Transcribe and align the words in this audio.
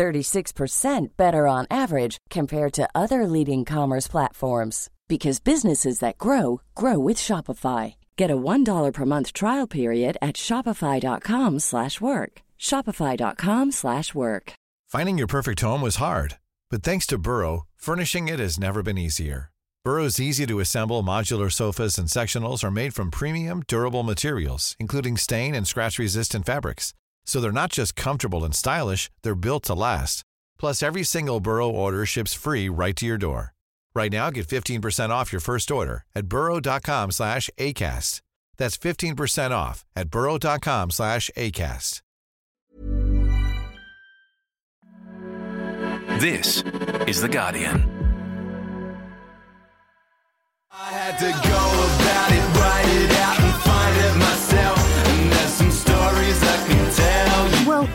36% 0.00 1.08
better 1.18 1.46
on 1.46 1.66
average 1.70 2.16
compared 2.30 2.72
to 2.72 2.88
other 2.94 3.26
leading 3.26 3.66
commerce 3.66 4.08
platforms 4.08 4.88
because 5.08 5.40
businesses 5.40 5.98
that 5.98 6.16
grow 6.16 6.62
grow 6.74 6.98
with 6.98 7.18
Shopify. 7.18 7.94
Get 8.16 8.30
a 8.30 8.36
$1 8.36 8.92
per 8.94 9.04
month 9.04 9.34
trial 9.34 9.66
period 9.66 10.16
at 10.22 10.36
shopify.com/work. 10.36 12.32
shopify.com/work. 12.68 14.52
Finding 14.94 15.18
your 15.18 15.30
perfect 15.36 15.60
home 15.60 15.82
was 15.82 15.96
hard, 16.06 16.30
but 16.70 16.82
thanks 16.82 17.06
to 17.06 17.18
Burrow, 17.18 17.66
furnishing 17.76 18.28
it 18.28 18.40
has 18.40 18.58
never 18.58 18.82
been 18.82 18.98
easier. 19.06 19.40
Burrow's 19.84 20.20
easy 20.28 20.46
to 20.46 20.60
assemble 20.60 21.02
modular 21.02 21.50
sofas 21.50 21.98
and 21.98 22.08
sectionals 22.08 22.64
are 22.64 22.76
made 22.80 22.92
from 22.94 23.10
premium, 23.10 23.62
durable 23.68 24.02
materials, 24.02 24.76
including 24.78 25.16
stain 25.16 25.54
and 25.54 25.66
scratch-resistant 25.66 26.44
fabrics. 26.46 26.94
So 27.24 27.40
they're 27.40 27.52
not 27.52 27.72
just 27.72 27.96
comfortable 27.96 28.44
and 28.44 28.54
stylish, 28.54 29.10
they're 29.22 29.34
built 29.34 29.64
to 29.64 29.74
last. 29.74 30.22
Plus, 30.58 30.82
every 30.82 31.02
single 31.04 31.40
Burrow 31.40 31.68
order 31.68 32.04
ships 32.06 32.34
free 32.34 32.68
right 32.68 32.96
to 32.96 33.06
your 33.06 33.18
door. 33.18 33.54
Right 33.94 34.12
now, 34.12 34.30
get 34.30 34.46
15% 34.46 35.10
off 35.10 35.32
your 35.32 35.40
first 35.40 35.70
order 35.70 36.04
at 36.14 36.26
burrow.com 36.26 37.10
slash 37.10 37.50
ACAST. 37.58 38.20
That's 38.56 38.76
15% 38.76 39.50
off 39.52 39.84
at 39.96 40.10
burrow.com 40.10 40.90
slash 40.90 41.30
ACAST. 41.36 42.02
This 46.20 46.62
is 47.06 47.22
The 47.22 47.28
Guardian. 47.28 47.88
I 50.70 50.92
had 50.92 51.18
to 51.18 51.30
go 51.30 51.62
about 51.96 52.32
it, 52.32 52.44
write 52.58 52.88
it 53.02 53.10
out, 53.18 53.40
and 53.40 53.54
find 53.62 53.96
it 53.96 54.16
myself. 54.18 55.06
And 55.08 55.32
there's 55.32 55.50
some 55.50 55.70
stories 55.70 56.42
I 56.42 56.56
can 56.66 56.66
tell 56.68 56.76
you. 56.76 56.79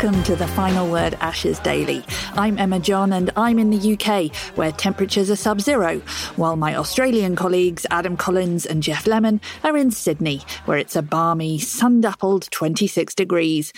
Welcome 0.06 0.24
to 0.26 0.36
the 0.36 0.48
Final 0.50 0.92
Word 0.92 1.16
Ashes 1.20 1.58
Daily. 1.58 2.06
I'm 2.34 2.60
Emma 2.60 2.80
John 2.80 3.12
and 3.12 3.32
I'm 3.36 3.58
in 3.58 3.72
the 3.72 3.94
UK 3.94 4.32
where 4.56 4.72
temperatures 4.72 5.32
are 5.32 5.36
sub 5.36 5.62
zero, 5.62 5.98
while 6.36 6.56
my 6.56 6.76
Australian 6.76 7.36
colleagues 7.36 7.88
Adam 7.90 8.16
Collins 8.16 8.68
and 8.68 8.84
Geoff 8.84 9.08
Lemon 9.08 9.42
are 9.64 9.76
in 9.76 9.90
Sydney 9.90 10.44
where 10.66 10.78
it's 10.78 10.96
a 10.96 11.02
balmy, 11.02 11.58
sun 11.58 12.02
dappled 12.02 12.52
26 12.52 13.16
degrees. 13.16 13.74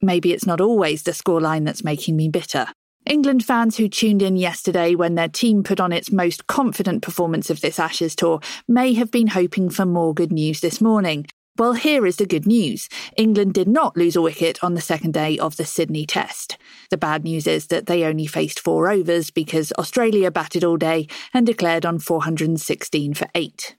Maybe 0.00 0.32
it's 0.32 0.46
not 0.46 0.60
always 0.60 1.04
the 1.04 1.12
scoreline 1.12 1.64
that's 1.64 1.84
making 1.84 2.16
me 2.16 2.28
bitter. 2.28 2.66
England 3.06 3.44
fans 3.44 3.76
who 3.76 3.88
tuned 3.88 4.20
in 4.20 4.36
yesterday 4.36 4.96
when 4.96 5.14
their 5.14 5.28
team 5.28 5.62
put 5.62 5.78
on 5.78 5.92
its 5.92 6.10
most 6.10 6.48
confident 6.48 7.02
performance 7.02 7.50
of 7.50 7.60
this 7.60 7.78
Ashes 7.78 8.16
tour 8.16 8.40
may 8.66 8.94
have 8.94 9.12
been 9.12 9.28
hoping 9.28 9.70
for 9.70 9.86
more 9.86 10.12
good 10.12 10.32
news 10.32 10.58
this 10.58 10.80
morning. 10.80 11.24
Well, 11.58 11.74
here 11.74 12.06
is 12.06 12.16
the 12.16 12.24
good 12.24 12.46
news. 12.46 12.88
England 13.14 13.52
did 13.52 13.68
not 13.68 13.94
lose 13.94 14.16
a 14.16 14.22
wicket 14.22 14.64
on 14.64 14.72
the 14.72 14.80
second 14.80 15.12
day 15.12 15.38
of 15.38 15.58
the 15.58 15.66
Sydney 15.66 16.06
Test. 16.06 16.56
The 16.88 16.96
bad 16.96 17.24
news 17.24 17.46
is 17.46 17.66
that 17.66 17.84
they 17.84 18.04
only 18.04 18.26
faced 18.26 18.58
four 18.58 18.90
overs 18.90 19.30
because 19.30 19.70
Australia 19.78 20.30
batted 20.30 20.64
all 20.64 20.78
day 20.78 21.08
and 21.34 21.46
declared 21.46 21.84
on 21.84 21.98
416 21.98 23.12
for 23.12 23.28
eight. 23.34 23.76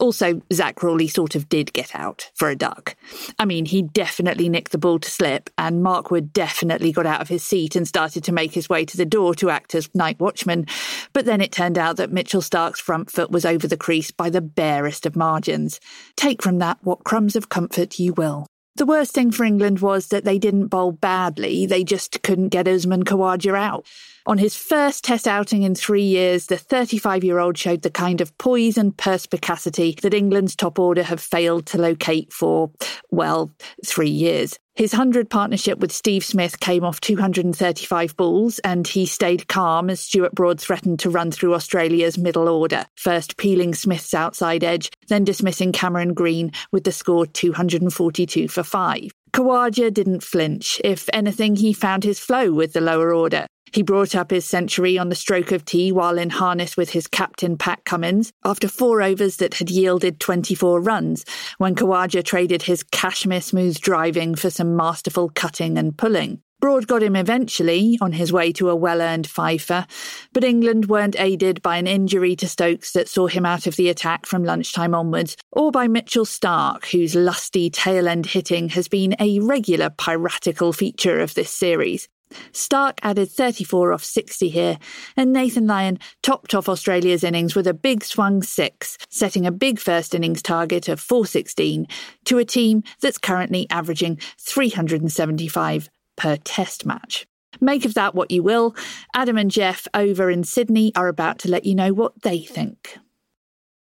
Also, 0.00 0.40
Zak 0.52 0.76
Crawley 0.76 1.08
sort 1.08 1.34
of 1.34 1.48
did 1.48 1.72
get 1.72 1.94
out 1.94 2.30
for 2.34 2.48
a 2.48 2.56
duck. 2.56 2.96
I 3.38 3.44
mean, 3.44 3.66
he 3.66 3.82
definitely 3.82 4.48
nicked 4.48 4.72
the 4.72 4.78
ball 4.78 4.98
to 4.98 5.10
slip, 5.10 5.50
and 5.58 5.82
Mark 5.82 6.10
Wood 6.10 6.32
definitely 6.32 6.92
got 6.92 7.06
out 7.06 7.20
of 7.20 7.28
his 7.28 7.42
seat 7.42 7.76
and 7.76 7.86
started 7.86 8.24
to 8.24 8.32
make 8.32 8.52
his 8.52 8.68
way 8.68 8.84
to 8.84 8.96
the 8.96 9.06
door 9.06 9.34
to 9.36 9.50
act 9.50 9.74
as 9.74 9.94
night 9.94 10.18
watchman. 10.20 10.66
But 11.12 11.24
then 11.24 11.40
it 11.40 11.52
turned 11.52 11.78
out 11.78 11.96
that 11.96 12.12
Mitchell 12.12 12.42
Starc's 12.42 12.80
front 12.80 13.10
foot 13.10 13.30
was 13.30 13.44
over 13.44 13.66
the 13.66 13.76
crease 13.76 14.10
by 14.10 14.30
the 14.30 14.40
barest 14.40 15.06
of 15.06 15.16
margins. 15.16 15.80
Take 16.16 16.42
from 16.42 16.58
that 16.58 16.78
what 16.82 17.04
crumbs 17.04 17.36
of 17.36 17.48
comfort 17.48 17.98
you 17.98 18.12
will. 18.14 18.46
The 18.78 18.86
worst 18.86 19.12
thing 19.12 19.32
for 19.32 19.42
England 19.42 19.80
was 19.80 20.06
that 20.08 20.24
they 20.24 20.38
didn't 20.38 20.68
bowl 20.68 20.92
badly, 20.92 21.66
they 21.66 21.82
just 21.82 22.22
couldn't 22.22 22.50
get 22.50 22.68
Usman 22.68 23.04
Khawaja 23.04 23.58
out. 23.58 23.84
On 24.28 24.36
his 24.36 24.54
first 24.54 25.04
Test 25.04 25.26
outing 25.26 25.62
in 25.62 25.74
three 25.74 26.02
years, 26.02 26.48
the 26.48 26.58
35 26.58 27.24
year 27.24 27.38
old 27.38 27.56
showed 27.56 27.80
the 27.80 27.90
kind 27.90 28.20
of 28.20 28.36
poise 28.36 28.76
and 28.76 28.94
perspicacity 28.94 29.96
that 30.02 30.12
England's 30.12 30.54
top 30.54 30.78
order 30.78 31.02
have 31.02 31.18
failed 31.18 31.64
to 31.68 31.78
locate 31.78 32.30
for, 32.30 32.70
well, 33.10 33.50
three 33.86 34.10
years. 34.10 34.58
His 34.74 34.92
100 34.92 35.30
partnership 35.30 35.78
with 35.78 35.92
Steve 35.92 36.22
Smith 36.22 36.60
came 36.60 36.84
off 36.84 37.00
235 37.00 38.18
balls, 38.18 38.58
and 38.58 38.86
he 38.86 39.06
stayed 39.06 39.48
calm 39.48 39.88
as 39.88 40.00
Stuart 40.00 40.34
Broad 40.34 40.60
threatened 40.60 40.98
to 41.00 41.10
run 41.10 41.30
through 41.30 41.54
Australia's 41.54 42.18
middle 42.18 42.50
order, 42.50 42.84
first 42.96 43.38
peeling 43.38 43.72
Smith's 43.72 44.12
outside 44.12 44.62
edge, 44.62 44.90
then 45.08 45.24
dismissing 45.24 45.72
Cameron 45.72 46.12
Green 46.12 46.52
with 46.70 46.84
the 46.84 46.92
score 46.92 47.24
242 47.24 48.46
for 48.48 48.62
5. 48.62 49.10
Khawaja 49.32 49.92
didn't 49.92 50.22
flinch. 50.22 50.80
If 50.84 51.08
anything, 51.14 51.56
he 51.56 51.72
found 51.72 52.04
his 52.04 52.18
flow 52.18 52.52
with 52.52 52.74
the 52.74 52.80
lower 52.82 53.14
order. 53.14 53.46
He 53.72 53.82
brought 53.82 54.14
up 54.14 54.30
his 54.30 54.44
century 54.44 54.98
on 54.98 55.08
the 55.08 55.14
stroke 55.14 55.52
of 55.52 55.64
tea 55.64 55.92
while 55.92 56.18
in 56.18 56.30
harness 56.30 56.76
with 56.76 56.90
his 56.90 57.06
captain 57.06 57.56
Pat 57.56 57.84
Cummins 57.84 58.32
after 58.44 58.68
four 58.68 59.02
overs 59.02 59.36
that 59.36 59.54
had 59.54 59.70
yielded 59.70 60.20
24 60.20 60.80
runs, 60.80 61.24
when 61.58 61.74
Khawaja 61.74 62.24
traded 62.24 62.62
his 62.62 62.82
cashmere 62.82 63.40
smooth 63.40 63.78
driving 63.80 64.34
for 64.34 64.50
some 64.50 64.76
masterful 64.76 65.30
cutting 65.34 65.76
and 65.78 65.96
pulling. 65.96 66.40
Broad 66.60 66.88
got 66.88 67.04
him 67.04 67.14
eventually 67.14 67.96
on 68.00 68.10
his 68.10 68.32
way 68.32 68.50
to 68.54 68.68
a 68.68 68.74
well 68.74 69.00
earned 69.00 69.28
fifer, 69.28 69.86
but 70.32 70.42
England 70.42 70.86
weren't 70.86 71.18
aided 71.18 71.62
by 71.62 71.76
an 71.76 71.86
injury 71.86 72.34
to 72.34 72.48
Stokes 72.48 72.90
that 72.92 73.08
saw 73.08 73.28
him 73.28 73.46
out 73.46 73.68
of 73.68 73.76
the 73.76 73.88
attack 73.88 74.26
from 74.26 74.42
lunchtime 74.42 74.92
onwards, 74.92 75.36
or 75.52 75.70
by 75.70 75.86
Mitchell 75.86 76.24
Starc, 76.24 76.86
whose 76.86 77.14
lusty 77.14 77.70
tail 77.70 78.08
end 78.08 78.26
hitting 78.26 78.70
has 78.70 78.88
been 78.88 79.14
a 79.20 79.38
regular 79.38 79.88
piratical 79.88 80.72
feature 80.72 81.20
of 81.20 81.34
this 81.34 81.50
series. 81.50 82.08
Starc 82.52 82.98
added 83.02 83.30
34 83.30 83.92
off 83.92 84.04
60 84.04 84.48
here, 84.48 84.78
and 85.16 85.32
Nathan 85.32 85.66
Lyon 85.66 85.98
topped 86.22 86.54
off 86.54 86.68
Australia's 86.68 87.24
innings 87.24 87.54
with 87.54 87.66
a 87.66 87.74
big 87.74 88.04
swung 88.04 88.42
six, 88.42 88.98
setting 89.08 89.46
a 89.46 89.52
big 89.52 89.78
first 89.78 90.14
innings 90.14 90.42
target 90.42 90.88
of 90.88 91.00
416 91.00 91.86
to 92.24 92.38
a 92.38 92.44
team 92.44 92.82
that's 93.00 93.18
currently 93.18 93.66
averaging 93.70 94.18
375 94.38 95.88
per 96.16 96.36
test 96.36 96.84
match. 96.84 97.26
Make 97.60 97.84
of 97.84 97.94
that 97.94 98.14
what 98.14 98.30
you 98.30 98.42
will. 98.42 98.76
Adam 99.14 99.38
and 99.38 99.50
Geoff 99.50 99.88
over 99.94 100.30
in 100.30 100.44
Sydney 100.44 100.92
are 100.94 101.08
about 101.08 101.38
to 101.40 101.50
let 101.50 101.64
you 101.64 101.74
know 101.74 101.92
what 101.92 102.22
they 102.22 102.40
think. 102.40 102.98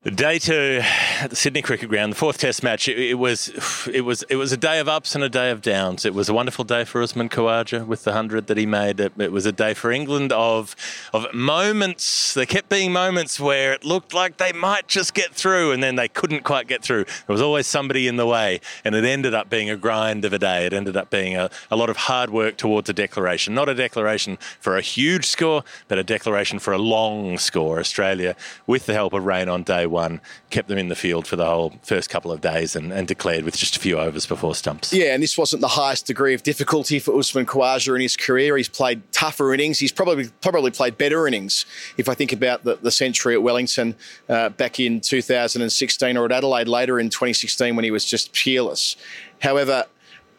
Day 0.04 0.38
two 0.38 0.81
at 0.82 1.31
the 1.31 1.37
Sydney 1.37 1.62
Cricket 1.62 1.88
Ground, 1.88 2.12
the 2.12 2.16
fourth 2.16 2.37
Test 2.37 2.62
match. 2.62 2.88
It, 2.88 2.98
it, 2.98 3.15
was, 3.15 3.88
it 3.91 4.03
was, 4.03 4.22
it 4.25 4.37
was 4.37 4.53
a 4.53 4.56
day 4.59 4.78
of 4.78 4.87
ups 4.87 5.15
and 5.15 5.25
a 5.25 5.31
day 5.31 5.50
of 5.50 5.62
downs. 5.62 6.04
It 6.04 6.12
was 6.12 6.28
a 6.28 6.34
wonderful 6.34 6.62
day 6.62 6.84
for 6.84 7.00
Usman 7.00 7.31
Khawaja 7.31 7.87
with 7.87 8.04
the 8.04 8.12
hundred 8.12 8.47
that 8.48 8.59
he 8.59 8.66
made. 8.66 9.00
It, 9.00 9.14
it, 9.16 9.32
was 9.32 9.47
a 9.47 9.53
day 9.53 9.72
for 9.72 9.91
England 9.91 10.31
of, 10.31 10.76
of 11.14 11.32
moments. 11.32 12.34
There 12.34 12.44
kept 12.44 12.69
being 12.69 12.93
moments 12.93 13.41
where 13.41 13.72
it 13.72 13.82
looked 13.82 14.12
like 14.12 14.37
they 14.37 14.53
might 14.53 14.88
just 14.88 15.14
get 15.14 15.32
through, 15.32 15.72
and 15.72 15.82
then 15.82 15.97
they 15.97 16.09
couldn't 16.09 16.44
quite 16.44 16.69
get 16.69 16.82
through. 16.82 17.04
There 17.04 17.32
was 17.32 17.41
always 17.41 17.66
somebody 17.66 18.06
in 18.06 18.16
the 18.16 18.26
way, 18.26 18.60
and 18.84 18.94
it 18.94 19.06
ended 19.06 19.32
up 19.32 19.48
being 19.48 19.70
a 19.70 19.76
grind 19.76 20.26
of 20.26 20.34
a 20.34 20.38
day. 20.38 20.66
It 20.66 20.75
ended 20.75 20.98
up 20.98 21.09
being 21.09 21.34
a, 21.34 21.48
a 21.70 21.76
lot 21.76 21.88
of 21.88 21.97
hard 21.97 22.28
work 22.28 22.59
towards 22.59 22.91
a 22.91 22.93
declaration. 22.93 23.54
Not 23.54 23.70
a 23.70 23.75
declaration 23.75 24.37
for 24.60 24.76
a 24.76 24.82
huge 24.82 25.25
score, 25.25 25.64
but 25.88 25.97
a 25.97 26.04
declaration 26.04 26.59
for 26.59 26.75
a 26.75 26.78
long 26.78 27.38
score. 27.38 27.78
Australia, 27.78 28.37
with 28.67 28.84
the 28.84 28.93
help 28.93 29.14
of 29.14 29.25
rain 29.25 29.49
on 29.49 29.62
day 29.62 29.87
one, 29.94 30.20
kept 30.50 30.69
them 30.69 30.76
in 30.76 30.88
the 30.88 30.94
field 30.94 31.26
for 31.26 31.37
the 31.37 31.46
whole 31.46 31.75
first 31.82 32.11
couple 32.11 32.31
of 32.31 32.41
days 32.41 32.76
and, 32.76 32.93
and, 32.93 33.08
declared 33.08 33.44
with 33.44 33.56
just 33.56 33.76
a 33.76 33.81
few 33.81 33.99
overs 33.99 34.26
before 34.26 34.55
stumps. 34.55 34.93
Yeah, 34.93 35.14
and 35.14 35.23
this 35.23 35.38
wasn't 35.38 35.62
the 35.62 35.69
highest 35.69 36.06
degree 36.06 36.35
of 36.35 36.43
difficulty 36.43 36.99
for 36.99 37.17
Usman 37.19 37.46
Khawaja 37.46 37.94
in 37.94 38.00
his 38.00 38.17
career. 38.17 38.56
He's 38.56 38.69
played 38.69 39.00
tougher 39.12 39.55
innings. 39.55 39.79
He's 39.79 39.93
probably 39.93 40.29
probably 40.43 40.70
played 40.70 40.99
better 40.99 41.26
innings. 41.26 41.64
If 41.96 42.08
I 42.08 42.14
think 42.14 42.32
about 42.32 42.64
the, 42.64 42.76
the 42.76 42.91
century 42.91 43.35
at 43.35 43.43
Wellington 43.43 43.94
uh, 44.29 44.50
back 44.50 44.81
in 44.81 45.00
2016 45.00 46.17
or 46.17 46.25
at 46.26 46.32
Adelaide 46.32 46.69
later 46.69 46.99
in 46.99 47.08
2016 47.08 47.76
when 47.76 47.85
he 47.85 47.91
was 47.91 48.05
just 48.05 48.32
peerless. 48.32 48.96
However, 49.41 49.85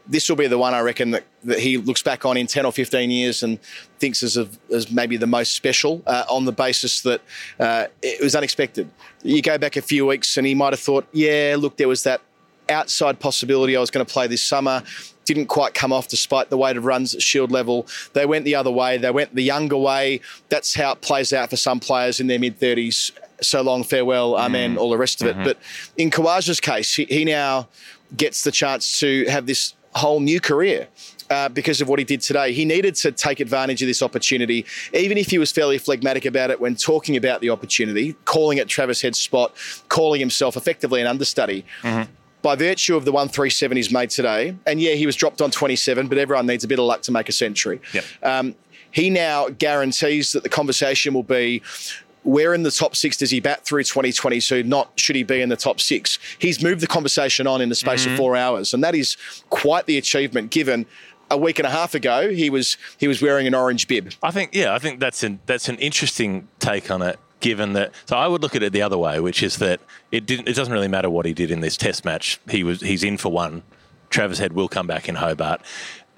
this 0.08 0.30
will 0.30 0.36
be 0.36 0.48
the 0.48 0.58
one 0.58 0.74
I 0.74 0.82
reckon 0.82 1.12
that, 1.12 1.24
that 1.44 1.60
he 1.60 1.78
looks 1.78 2.04
back 2.04 2.26
on 2.26 2.38
in 2.38 2.48
10 2.48 2.66
or 2.66 2.72
15 2.72 3.10
years 3.10 3.44
and 3.44 3.60
thinks 4.00 4.24
is, 4.24 4.38
of, 4.38 4.58
as 4.72 4.92
maybe 4.92 5.18
the 5.18 5.28
most 5.28 5.56
special 5.56 6.04
uh, 6.06 6.26
on 6.30 6.46
the 6.46 6.52
basis 6.52 7.02
that 7.02 7.22
uh, 7.60 7.88
it 8.02 8.22
was 8.22 8.36
unexpected. 8.36 8.90
You 9.24 9.42
go 9.42 9.58
back 9.58 9.76
a 9.76 9.82
few 9.82 10.06
weeks 10.06 10.38
and 10.38 10.46
he 10.46 10.54
might 10.54 10.74
have 10.74 10.80
thought, 10.80 11.08
yeah, 11.12 11.56
look, 11.58 11.78
there 11.78 11.88
was 11.88 12.04
that 12.04 12.22
outside 12.70 13.20
possibility 13.20 13.76
I 13.76 13.80
was 13.80 13.92
going 13.92 14.06
to 14.06 14.12
play 14.12 14.28
this 14.28 14.44
summer. 14.44 14.84
didn't 15.26 15.48
quite 15.48 15.74
come 15.74 15.92
off 15.92 16.08
despite 16.08 16.50
the 16.50 16.58
weight 16.58 16.78
of 16.78 16.86
runs 16.86 17.16
at 17.16 17.22
Shield 17.22 17.52
level. 17.52 17.88
They 18.14 18.26
went 18.26 18.46
the 18.46 18.56
other 18.56 18.72
way. 18.72 18.98
They 18.98 19.12
went 19.12 19.34
the 19.36 19.44
younger 19.44 19.78
way. 19.78 20.22
That's 20.50 20.76
how 20.76 20.94
it 20.94 21.02
plays 21.02 21.34
out 21.34 21.50
for 21.50 21.58
some 21.58 21.80
players 21.80 22.20
in 22.20 22.28
their 22.28 22.40
mid 22.40 22.60
30s. 22.60 23.12
So 23.42 23.62
long, 23.62 23.84
farewell, 23.84 24.38
amen, 24.38 24.78
all 24.78 24.90
the 24.90 24.98
rest 24.98 25.22
of 25.22 25.28
it. 25.28 25.44
But 25.44 25.58
in 25.98 26.10
Khawaja's 26.10 26.62
case, 26.62 26.96
he, 26.96 27.06
he 27.06 27.26
now 27.26 27.68
gets 28.16 28.44
the 28.44 28.52
chance 28.52 29.00
to 29.00 29.26
have 29.26 29.46
this 29.46 29.74
whole 30.00 30.20
new 30.20 30.40
career. 30.40 30.88
Uh, 31.28 31.50
because 31.50 31.82
of 31.82 31.90
what 31.90 31.98
he 31.98 32.06
did 32.06 32.22
today. 32.22 32.54
He 32.54 32.66
needed 32.66 32.94
to 32.98 33.12
take 33.12 33.40
advantage 33.40 33.82
of 33.82 33.88
this 33.88 34.04
opportunity, 34.04 34.64
even 34.94 35.18
if 35.18 35.32
he 35.32 35.40
was 35.40 35.52
fairly 35.52 35.80
phlegmatic 35.80 36.24
about 36.24 36.52
it 36.52 36.62
when 36.62 36.76
talking 36.76 37.18
about 37.18 37.42
the 37.42 37.50
opportunity, 37.50 38.14
calling 38.26 38.60
it 38.60 38.68
Travis 38.68 39.02
Head's 39.02 39.20
spot, 39.20 39.56
calling 39.90 40.20
himself 40.20 40.56
effectively 40.56 41.02
an 41.02 41.08
understudy. 41.08 41.66
By 42.44 42.56
virtue 42.56 42.96
of 42.96 43.06
the 43.06 43.12
137 43.12 43.76
he's 43.76 43.92
made 43.92 44.12
today, 44.12 44.56
and 44.68 44.80
yeah, 44.80 44.94
he 44.94 45.08
was 45.08 45.16
dropped 45.16 45.42
on 45.42 45.50
27, 45.50 46.08
but 46.08 46.20
everyone 46.20 46.46
needs 46.46 46.64
a 46.64 46.68
bit 46.68 46.78
of 46.78 46.86
luck 46.86 47.02
to 47.02 47.12
make 47.12 47.28
a 47.28 47.32
century. 47.32 47.82
Yep. 47.92 48.04
Um, 48.22 48.56
he 48.92 49.10
now 49.10 49.50
guarantees 49.50 50.32
that 50.34 50.44
the 50.44 50.50
conversation 50.50 51.16
will 51.16 51.24
be 51.24 51.64
where 52.26 52.54
in 52.54 52.64
the 52.64 52.72
top 52.72 52.96
six 52.96 53.18
does 53.18 53.32
he 53.32 53.40
bat 53.40 53.64
through 53.64 53.84
2022? 53.84 54.64
Not 54.64 54.92
should 55.00 55.16
he 55.16 55.24
be 55.24 55.42
in 55.42 55.50
the 55.50 55.56
top 55.56 55.80
six? 55.80 56.20
He's 56.40 56.62
moved 56.62 56.82
the 56.82 56.88
conversation 56.88 57.48
on 57.48 57.62
in 57.62 57.70
the 57.70 57.76
space 57.76 58.06
of 58.06 58.10
mm-hmm. 58.10 58.18
four 58.18 58.36
hours, 58.36 58.74
and 58.74 58.84
that 58.84 58.96
is 58.96 59.16
quite 59.50 59.86
the 59.86 59.98
achievement 59.98 60.52
given. 60.52 60.86
A 61.32 61.38
week 61.38 61.58
and 61.58 61.66
a 61.66 61.72
half 61.72 61.96
ago, 61.96 62.30
he 62.30 62.52
was 62.52 62.78
he 63.00 63.08
was 63.08 63.20
wearing 63.20 63.48
an 63.48 63.56
orange 63.56 63.88
bib. 63.88 64.12
I 64.22 64.30
think, 64.30 64.54
yeah, 64.54 64.76
I 64.76 64.80
think 64.80 65.00
that's 65.00 65.24
an 65.24 65.40
that's 65.48 65.70
an 65.70 65.78
interesting 65.78 66.48
take 66.60 66.92
on 66.92 67.02
it. 67.02 67.20
Given 67.42 67.74
that, 67.74 67.94
so 68.06 68.16
I 68.16 68.28
would 68.28 68.42
look 68.42 68.56
at 68.56 68.64
it 68.64 68.74
the 68.74 68.82
other 68.82 68.98
way, 68.98 69.20
which 69.20 69.44
is 69.44 69.58
that 69.58 69.80
it 70.12 70.26
didn't. 70.26 70.48
It 70.48 70.56
doesn't 70.56 70.74
really 70.74 70.88
matter 70.88 71.10
what 71.10 71.26
he 71.26 71.34
did 71.34 71.52
in 71.52 71.62
this 71.62 71.78
Test 71.78 72.06
match. 72.06 72.40
He 72.50 72.64
was 72.64 72.82
he's 72.82 73.04
in 73.04 73.18
for 73.18 73.32
one. 73.32 73.64
Travis 74.10 74.40
Head 74.40 74.54
will 74.54 74.70
come 74.70 74.88
back 74.88 75.10
in 75.10 75.16
Hobart. 75.16 75.62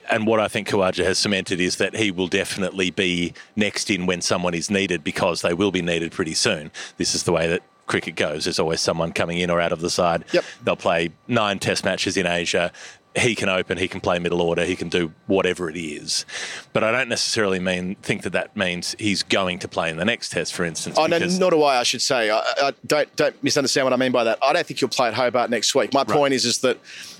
And 0.09 0.25
what 0.25 0.39
I 0.39 0.48
think 0.48 0.68
Khawaja 0.69 1.04
has 1.06 1.18
cemented 1.18 1.59
is 1.59 1.77
that 1.77 1.95
he 1.95 2.12
will 2.12 2.27
definitely 2.27 2.92
be 2.92 3.33
next 3.56 3.89
in 3.89 4.06
when 4.06 4.21
someone 4.21 4.54
is 4.54 4.69
needed 4.69 5.04
because 5.04 5.42
they 5.42 5.54
will 5.54 5.71
be 5.71 5.81
needed 5.81 6.12
pretty 6.12 6.33
soon. 6.33 6.71
This 6.98 7.13
is 7.13 7.24
the 7.24 7.31
way 7.31 7.48
that 7.48 7.63
cricket 7.88 8.15
goes. 8.15 8.44
There's 8.45 8.59
always 8.59 8.81
someone 8.81 9.12
coming 9.12 9.38
in 9.39 9.50
or 9.50 9.59
out 9.59 9.71
of 9.71 9.81
the 9.81 9.89
side. 9.89 10.25
Yep. 10.31 10.44
They'll 10.63 10.75
play 10.75 11.12
nine 11.27 11.59
test 11.59 11.83
matches 11.86 12.18
in 12.18 12.25
Asia. 12.25 12.71
He 13.15 13.33
can 13.33 13.50
open, 13.50 13.80
he 13.80 13.88
can 13.88 14.00
play 14.00 14.19
middle 14.19 14.42
order, 14.42 14.63
he 14.63 14.75
can 14.75 14.89
do 14.89 15.12
whatever 15.25 15.71
it 15.71 15.77
is. 15.77 16.24
But 16.71 16.83
I 16.83 16.92
don't 16.92 17.10
necessarily 17.10 17.60
mean 17.60 17.95
think 18.03 18.21
that 18.21 18.33
that 18.33 18.56
means 18.56 18.95
he's 19.00 19.24
going 19.24 19.57
to 19.60 19.68
play 19.68 19.89
in 19.89 19.98
the 19.98 20.06
next 20.06 20.30
test, 20.30 20.53
for 20.53 20.63
instance. 20.63 20.98
Oh 21.00 21.07
no, 21.07 21.18
because- 21.18 21.39
nor 21.39 21.50
do 21.50 21.63
I. 21.63 21.80
I 21.80 21.83
should 21.83 22.03
say. 22.03 22.30
I, 22.30 22.39
I 22.62 22.74
don't 22.86 23.13
don't 23.15 23.42
misunderstand 23.44 23.86
what 23.86 23.94
I 23.94 23.95
mean 23.98 24.12
by 24.12 24.24
that. 24.25 24.38
I 24.44 24.53
don't 24.53 24.68
think 24.68 24.80
he'll 24.80 24.89
play 24.89 25.07
at 25.07 25.15
Hobart 25.15 25.50
next 25.50 25.74
week. 25.74 25.94
My 25.94 26.03
point 26.03 26.33
is 26.33 26.45
is 26.45 26.60
that. 26.60 26.77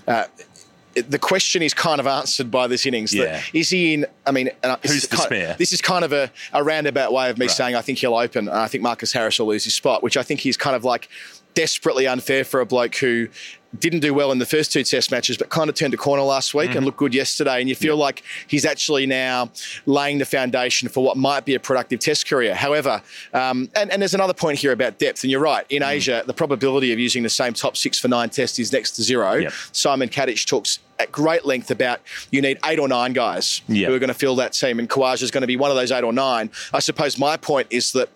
Uh, 0.08 0.26
the 1.02 1.20
question 1.20 1.62
is 1.62 1.74
kind 1.74 2.00
of 2.00 2.08
answered 2.08 2.50
by 2.52 2.68
this 2.68 2.86
innings. 2.86 3.12
that 3.12 3.18
Yeah. 3.18 3.42
Is 3.54 3.70
he 3.70 3.94
in? 3.96 4.06
I 4.26 4.32
mean, 4.32 4.50
Who's 4.84 5.08
the 5.08 5.16
kind, 5.16 5.26
spare? 5.28 5.56
This 5.58 5.74
is 5.74 5.82
kind 5.82 6.04
of 6.06 6.14
a, 6.14 6.32
a 6.54 6.64
roundabout 6.64 7.12
way 7.14 7.30
of 7.30 7.38
me 7.38 7.46
Right. 7.48 7.52
saying 7.56 7.76
I 7.76 7.82
think 7.82 8.00
he'll 8.00 8.16
open. 8.16 8.48
And 8.48 8.58
I 8.58 8.68
think 8.68 8.84
Marcus 8.84 9.14
Harris 9.14 9.40
will 9.40 9.48
lose 9.48 9.64
his 9.64 9.76
spot, 9.76 10.04
which 10.04 10.18
I 10.18 10.24
think 10.24 10.40
he's 10.42 10.58
kind 10.58 10.76
of 10.76 10.84
like 10.84 11.10
desperately 11.54 12.06
unfair 12.08 12.44
for 12.44 12.60
a 12.62 12.66
bloke 12.66 12.96
who 12.98 13.28
didn't 13.80 14.00
do 14.00 14.14
well 14.14 14.32
in 14.32 14.40
the 14.40 14.46
first 14.46 14.72
two 14.72 14.84
test 14.84 15.12
matches, 15.12 15.38
but 15.38 15.50
kind 15.50 15.70
of 15.70 15.76
turned 15.76 15.94
a 15.94 15.98
corner 15.98 16.24
last 16.24 16.54
week 16.54 16.70
Mm-hmm. 16.70 16.78
and 16.78 16.86
looked 16.86 16.98
good 16.98 17.14
yesterday. 17.14 17.60
And 17.60 17.68
you 17.68 17.76
feel 17.76 17.98
like 17.98 18.24
he's 18.48 18.66
actually 18.66 19.06
now 19.06 19.52
laying 19.86 20.18
the 20.20 20.26
foundation 20.26 20.88
for 20.88 21.04
what 21.04 21.18
might 21.18 21.44
be 21.46 21.54
a 21.54 21.60
productive 21.60 22.00
test 22.00 22.28
career. 22.28 22.56
However, 22.56 23.02
um, 23.34 23.70
and, 23.76 23.92
and 23.92 24.02
there's 24.02 24.14
another 24.14 24.34
point 24.34 24.58
here 24.60 24.72
about 24.72 25.00
depth. 25.00 25.24
And 25.24 25.32
you're 25.32 25.42
right, 25.42 25.66
in 25.70 25.82
Mm. 25.84 25.90
Asia, 25.90 26.24
the 26.26 26.34
probability 26.34 26.94
of 26.94 27.00
using 27.00 27.24
the 27.24 27.30
same 27.30 27.54
top 27.54 27.76
six 27.76 28.00
for 28.00 28.08
nine 28.08 28.30
tests 28.30 28.58
is 28.58 28.72
next 28.72 28.92
to 28.92 29.04
zero. 29.04 29.34
Yep. 29.34 29.54
Simon 29.74 30.10
Katich 30.10 30.48
talks 30.48 30.80
at 30.98 31.12
great 31.12 31.46
length 31.46 31.70
about 31.70 32.00
you 32.32 32.42
need 32.42 32.58
eight 32.66 32.80
or 32.80 32.88
nine 32.88 33.14
guys 33.14 33.62
Yep. 33.68 33.90
who 33.90 33.94
are 33.96 34.00
going 34.00 34.08
to 34.08 34.14
fill 34.14 34.36
that 34.38 34.54
team, 34.54 34.80
and 34.80 34.90
Khawaja 34.90 35.22
is 35.24 35.30
going 35.32 35.42
to 35.42 35.48
be 35.48 35.58
one 35.58 35.70
of 35.72 35.78
those 35.78 35.92
eight 35.92 36.04
or 36.06 36.14
nine. 36.14 36.50
I 36.74 36.80
suppose 36.80 37.18
my 37.20 37.36
point 37.38 37.68
is 37.70 37.92
that 37.92 38.10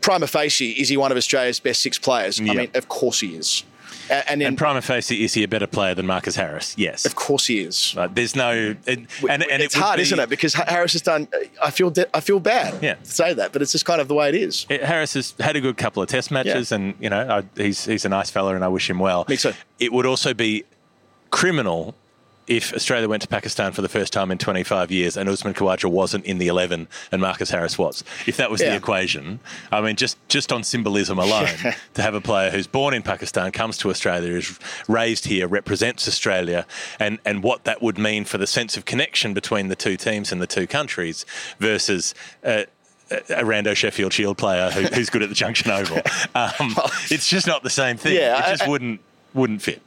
prima 0.00 0.26
facie, 0.26 0.70
is 0.72 0.88
he 0.88 0.96
one 0.96 1.10
of 1.12 1.16
Australia's 1.16 1.60
best 1.60 1.82
six 1.82 1.98
players? 1.98 2.40
I 2.40 2.44
mean, 2.44 2.70
of 2.74 2.88
course 2.88 3.20
he 3.20 3.36
is. 3.36 3.64
A- 4.10 4.30
And 4.30 4.40
then, 4.40 4.48
and 4.48 4.58
prima 4.58 4.82
facie, 4.82 5.24
is 5.24 5.34
he 5.34 5.42
a 5.44 5.48
better 5.48 5.66
player 5.66 5.94
than 5.94 6.06
Marcus 6.06 6.36
Harris? 6.36 6.74
Yes. 6.76 7.04
of 7.06 7.14
course 7.14 7.46
he 7.46 7.60
is. 7.60 7.94
Right, 7.96 8.14
there's 8.14 8.34
no, 8.36 8.74
and, 8.86 9.06
and, 9.28 9.42
and 9.42 9.62
it's 9.62 9.74
it 9.74 9.80
hard, 9.80 9.96
be- 9.96 10.02
isn't 10.02 10.18
it? 10.18 10.28
Because 10.28 10.54
Harris 10.54 10.92
has 10.92 11.02
done. 11.02 11.28
I 11.62 11.70
feel. 11.70 11.90
De- 11.90 12.16
I 12.16 12.20
feel 12.20 12.40
bad. 12.40 12.82
Yeah. 12.82 12.94
To 12.94 13.04
say 13.10 13.32
that, 13.34 13.52
but 13.52 13.62
it's 13.62 13.72
just 13.72 13.84
kind 13.84 14.00
of 14.00 14.08
the 14.08 14.14
way 14.14 14.28
it 14.28 14.34
is. 14.34 14.66
It- 14.68 14.82
Harris 14.84 15.14
has 15.14 15.34
had 15.40 15.56
a 15.56 15.60
good 15.60 15.76
couple 15.76 16.02
of 16.02 16.08
test 16.08 16.30
matches, 16.30 16.70
Yeah. 16.70 16.76
and 16.76 16.94
you 17.00 17.10
know 17.10 17.42
I, 17.56 17.60
he's 17.62 17.84
he's 17.84 18.04
a 18.04 18.08
nice 18.08 18.30
fella, 18.30 18.54
and 18.54 18.64
I 18.64 18.68
wish 18.68 18.88
him 18.90 18.98
well. 18.98 19.24
Me 19.28 19.36
too. 19.36 19.52
It 19.78 19.92
would 19.92 20.06
also 20.06 20.34
be 20.34 20.64
criminal 21.30 21.94
if 22.46 22.74
Australia 22.74 23.08
went 23.08 23.22
to 23.22 23.28
Pakistan 23.28 23.72
for 23.72 23.82
the 23.82 23.88
first 23.88 24.12
time 24.12 24.30
in 24.30 24.38
25 24.38 24.90
years 24.90 25.16
and 25.16 25.28
Usman 25.28 25.54
Khawaja 25.54 25.90
wasn't 25.90 26.24
in 26.26 26.38
the 26.38 26.48
11 26.48 26.88
and 27.10 27.22
Marcus 27.22 27.50
Harris 27.50 27.78
was. 27.78 28.04
If 28.26 28.36
that 28.36 28.50
was 28.50 28.60
the 28.60 28.74
equation, 28.74 29.40
I 29.72 29.80
mean, 29.80 29.96
just 29.96 30.18
just 30.28 30.52
on 30.52 30.62
symbolism 30.62 31.18
alone, 31.18 31.48
to 31.94 32.02
have 32.02 32.14
a 32.14 32.20
player 32.20 32.50
who's 32.50 32.66
born 32.66 32.92
in 32.94 33.02
Pakistan, 33.02 33.50
comes 33.52 33.78
to 33.78 33.90
Australia, 33.90 34.34
is 34.34 34.58
raised 34.88 35.26
here, 35.26 35.48
represents 35.48 36.06
Australia, 36.06 36.66
and, 36.98 37.18
and 37.24 37.42
what 37.42 37.64
that 37.64 37.80
would 37.82 37.98
mean 37.98 38.24
for 38.24 38.38
the 38.38 38.46
sense 38.46 38.76
of 38.76 38.84
connection 38.84 39.32
between 39.34 39.68
the 39.68 39.76
two 39.76 39.96
teams 39.96 40.32
and 40.32 40.40
the 40.42 40.46
two 40.46 40.66
countries 40.66 41.24
versus. 41.58 42.14
Uh, 42.44 42.64
a 43.10 43.44
Rando 43.44 43.76
Sheffield 43.76 44.14
Shield 44.14 44.38
player 44.38 44.70
who, 44.70 44.82
who's 44.84 45.10
good 45.10 45.22
at 45.22 45.28
the 45.28 45.34
Junction 45.34 45.70
Oval. 45.70 46.00
Um, 46.34 46.74
it's 47.10 47.28
just 47.28 47.46
not 47.46 47.62
the 47.62 47.70
same 47.70 47.96
thing. 47.98 48.16
Yeah, 48.16 48.38
it 48.38 48.50
just 48.50 48.62
I- 48.62 48.68
wouldn't 48.68 49.00
wouldn't 49.34 49.60
fit. 49.62 49.82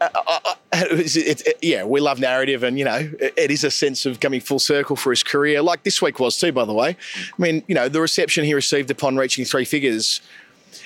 It's- 0.73 1.15
it's- 1.15 1.41
it- 1.41 1.57
yeah, 1.61 1.83
we 1.85 1.99
love 1.99 2.19
narrative, 2.19 2.61
and 2.63 2.77
you 2.77 2.85
know, 2.85 3.09
it, 3.19 3.33
it 3.37 3.51
is 3.51 3.63
a 3.63 3.71
sense 3.71 4.05
of 4.05 4.19
coming 4.19 4.41
full 4.41 4.59
circle 4.59 4.95
for 4.95 5.11
his 5.11 5.23
career, 5.23 5.61
like 5.61 5.83
this 5.83 6.01
week 6.01 6.19
was 6.19 6.37
too. 6.37 6.51
By 6.51 6.65
the 6.65 6.73
way, 6.73 6.89
I 7.17 7.41
mean, 7.41 7.63
you 7.67 7.73
know, 7.75 7.87
the 7.89 8.01
reception 8.01 8.43
he 8.45 8.53
received 8.53 8.91
upon 8.91 9.15
reaching 9.17 9.45
three 9.45 9.65
figures, 9.65 10.21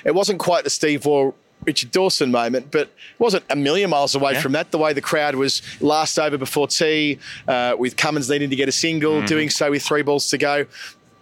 it 0.06 0.14
wasn't 0.16 0.40
quite 0.40 0.64
the 0.64 0.70
Steve 0.70 1.06
Waugh. 1.06 1.34
Richard 1.64 1.92
Dawson 1.92 2.32
moment, 2.32 2.72
but 2.72 2.88
it 2.88 2.90
wasn't 3.20 3.44
a 3.52 3.56
million 3.56 3.92
miles 3.92 4.16
away 4.16 4.34
Yeah. 4.34 4.42
from 4.42 4.54
that. 4.54 4.72
The 4.72 4.80
way 4.80 4.94
the 4.94 5.02
crowd 5.02 5.36
was 5.36 5.62
last 5.80 6.18
over 6.18 6.36
before 6.36 6.68
tea, 6.68 7.20
uh, 7.48 7.76
with 7.78 7.96
Cummins 7.98 8.32
needing 8.32 8.50
to 8.50 8.56
get 8.56 8.68
a 8.68 8.72
single, 8.72 9.18
Mm-hmm. 9.18 9.26
doing 9.28 9.50
so 9.52 9.70
with 9.70 9.84
three 9.84 10.02
balls 10.02 10.28
to 10.30 10.40
go. 10.40 10.66